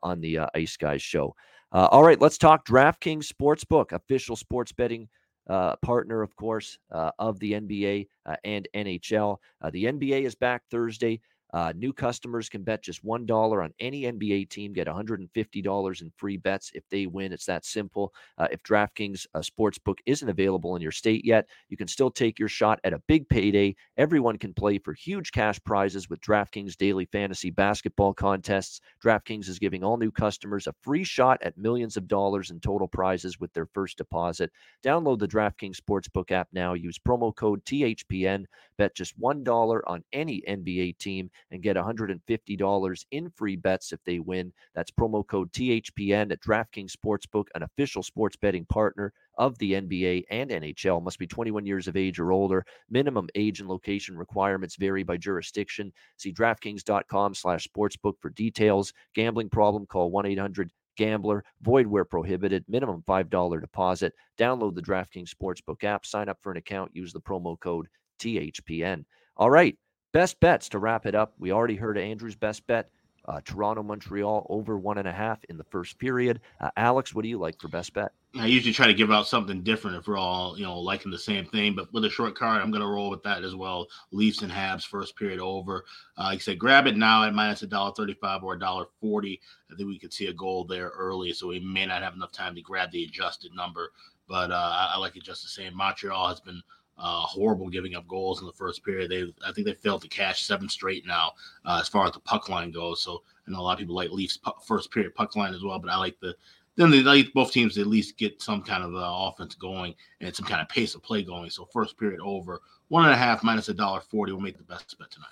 [0.02, 1.36] on the Ice Guys show.
[1.72, 5.08] all right, let's talk DraftKings Sportsbook, official sports betting
[5.50, 9.38] uh, partner, of course, uh, of the NBA uh, and NHL.
[9.72, 11.20] the NBA is back Thursday.
[11.54, 16.38] Uh, new customers can bet just $1 on any NBA team, get $150 in free
[16.38, 17.34] bets if they win.
[17.34, 18.14] It's that simple.
[18.38, 22.40] Uh, if DraftKings uh, Sportsbook isn't available in your state yet, you can still take
[22.40, 23.76] your shot at a big payday.
[23.98, 28.82] Everyone can play for huge cash prizes with DraftKings daily fantasy basketball contests.
[29.04, 32.88] DraftKings is giving all new customers a free shot at millions of dollars in total
[32.88, 34.52] prizes with their first deposit.
[34.84, 36.74] Download the DraftKings Sportsbook app now.
[36.74, 38.46] Use promo code THPN.
[38.78, 44.20] Bet just $1 on any NBA team and get $150 in free bets if they
[44.20, 44.54] win.
[44.76, 50.24] That's promo code THPN at DraftKings Sportsbook, an official sports betting partner of the NBA
[50.30, 51.04] and NHL.
[51.04, 52.66] Must be 21 years of age or older.
[52.90, 55.92] Minimum age and location requirements vary by jurisdiction.
[56.18, 58.94] See DraftKings.com slash sportsbook for details.
[59.16, 64.14] Gambling problem, call 1-800- Gambler, void where prohibited, minimum $5 deposit.
[64.38, 67.88] Download the DraftKings Sportsbook app, sign up for an account, use the promo code
[68.20, 69.06] THPN.
[69.38, 69.76] All right,
[70.14, 71.34] Best bets to wrap it up.
[71.40, 72.90] We already heard Andrew's best bet.
[73.24, 76.42] Uh, Toronto, Montreal over one and a half in the first period.
[76.60, 78.12] Uh, Alex, what do you like for best bet?
[78.36, 81.20] I usually try to give out something different if we're all, you know, liking the
[81.20, 81.76] same thing.
[81.76, 83.88] But with a short card, I'm going to roll with that as well.
[84.12, 85.86] Leafs and Habs first period over.
[86.18, 88.86] Uh, like I said, grab it now at minus a dollar thirty-five or a dollar
[89.00, 89.40] forty.
[89.72, 92.32] I think we could see a goal there early, so we may not have enough
[92.32, 93.92] time to grab the adjusted number.
[94.28, 95.76] But uh, I, I like it just the same.
[95.76, 96.62] Montreal has been
[96.98, 99.10] uh, horrible giving up goals in the first period.
[99.10, 101.32] They, I think they failed to cash seven straight now
[101.66, 103.02] uh, as far as the puck line goes.
[103.02, 105.80] So I know a lot of people like Leafs first period puck line as well,
[105.80, 106.36] but I like the
[106.76, 110.34] then they like both teams at least get some kind of uh, offense going and
[110.36, 111.50] some kind of pace of play going.
[111.50, 114.64] So first period over one and a half minus a dollar forty will make the
[114.64, 115.28] best bet tonight.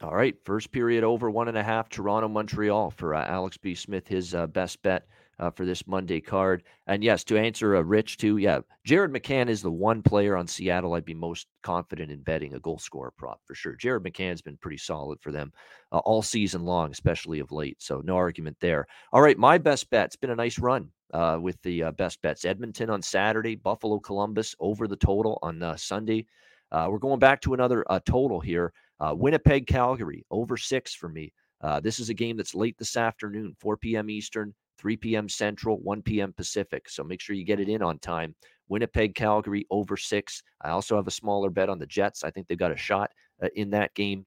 [0.00, 1.88] All right, first period over one and a half.
[1.88, 3.74] Toronto Montreal for uh, Alex B.
[3.74, 5.06] Smith, his uh, best bet
[5.38, 6.62] uh, for this Monday card.
[6.86, 10.46] And yes, to answer uh, Rich too, yeah, Jared McCann is the one player on
[10.46, 13.74] Seattle I'd be most confident in betting a goal scorer prop for sure.
[13.76, 15.52] Jared McCann's been pretty solid for them
[15.92, 17.76] uh, all season long, especially of late.
[17.80, 18.86] So no argument there.
[19.12, 20.06] All right, my best bet.
[20.06, 22.44] It's been a nice run uh, with the uh, best bets.
[22.44, 26.26] Edmonton on Saturday, Buffalo Columbus over the total on uh, Sunday.
[26.72, 28.72] We're going back to another total here.
[29.00, 31.32] Winnipeg Calgary over six for me.
[31.60, 34.10] Uh, this is a game that's late this afternoon, 4 p.m.
[34.10, 34.54] Eastern.
[34.78, 35.28] 3 p.m.
[35.28, 36.32] Central, 1 p.m.
[36.32, 36.88] Pacific.
[36.88, 38.34] So make sure you get it in on time.
[38.68, 40.42] Winnipeg, Calgary over six.
[40.62, 42.24] I also have a smaller bet on the Jets.
[42.24, 43.10] I think they've got a shot
[43.42, 44.26] uh, in that game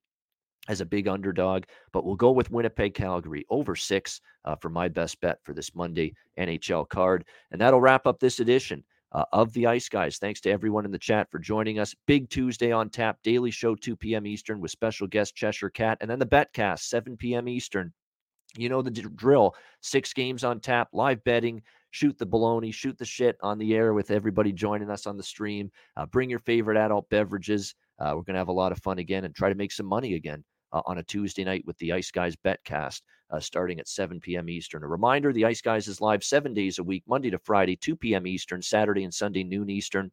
[0.67, 4.87] as a big underdog, but we'll go with Winnipeg, Calgary over six uh, for my
[4.87, 7.25] best bet for this Monday NHL card.
[7.51, 8.83] And that'll wrap up this edition.
[9.13, 10.17] Uh, of the Ice Guys.
[10.19, 11.93] Thanks to everyone in the chat for joining us.
[12.07, 14.25] Big Tuesday on tap, daily show 2 p.m.
[14.25, 17.49] Eastern with special guest Cheshire Cat, and then the Betcast 7 p.m.
[17.49, 17.91] Eastern
[18.57, 19.55] you know the drill.
[19.81, 23.93] Six games on tap, live betting, shoot the baloney, shoot the shit on the air
[23.93, 25.71] with everybody joining us on the stream.
[25.97, 27.75] Uh, bring your favorite adult beverages.
[27.99, 29.85] Uh, we're going to have a lot of fun again and try to make some
[29.85, 30.43] money again
[30.73, 34.49] uh, on a Tuesday night with the Ice Guys Betcast uh, starting at 7 p.m.
[34.49, 34.83] Eastern.
[34.83, 37.95] A reminder the Ice Guys is live seven days a week, Monday to Friday, 2
[37.95, 38.27] p.m.
[38.27, 40.11] Eastern, Saturday and Sunday, noon Eastern.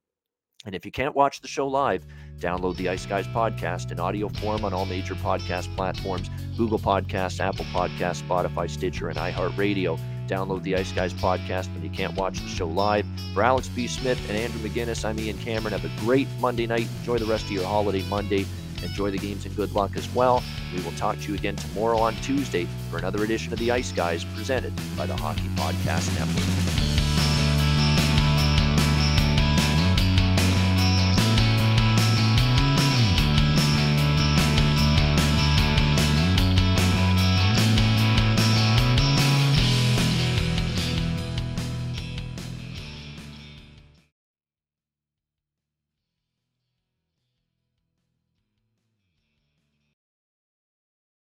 [0.67, 2.05] And if you can't watch the show live,
[2.39, 7.39] download the Ice Guys podcast in audio form on all major podcast platforms Google Podcasts,
[7.41, 9.99] Apple Podcasts, Spotify, Stitcher, and iHeartRadio.
[10.27, 13.07] Download the Ice Guys podcast when you can't watch the show live.
[13.33, 13.87] For Alex B.
[13.87, 15.73] Smith and Andrew McGinnis, I'm Ian Cameron.
[15.73, 16.89] Have a great Monday night.
[16.99, 18.45] Enjoy the rest of your holiday Monday.
[18.83, 20.43] Enjoy the games and good luck as well.
[20.75, 23.93] We will talk to you again tomorrow on Tuesday for another edition of the Ice
[23.93, 26.88] Guys presented by the Hockey Podcast Network.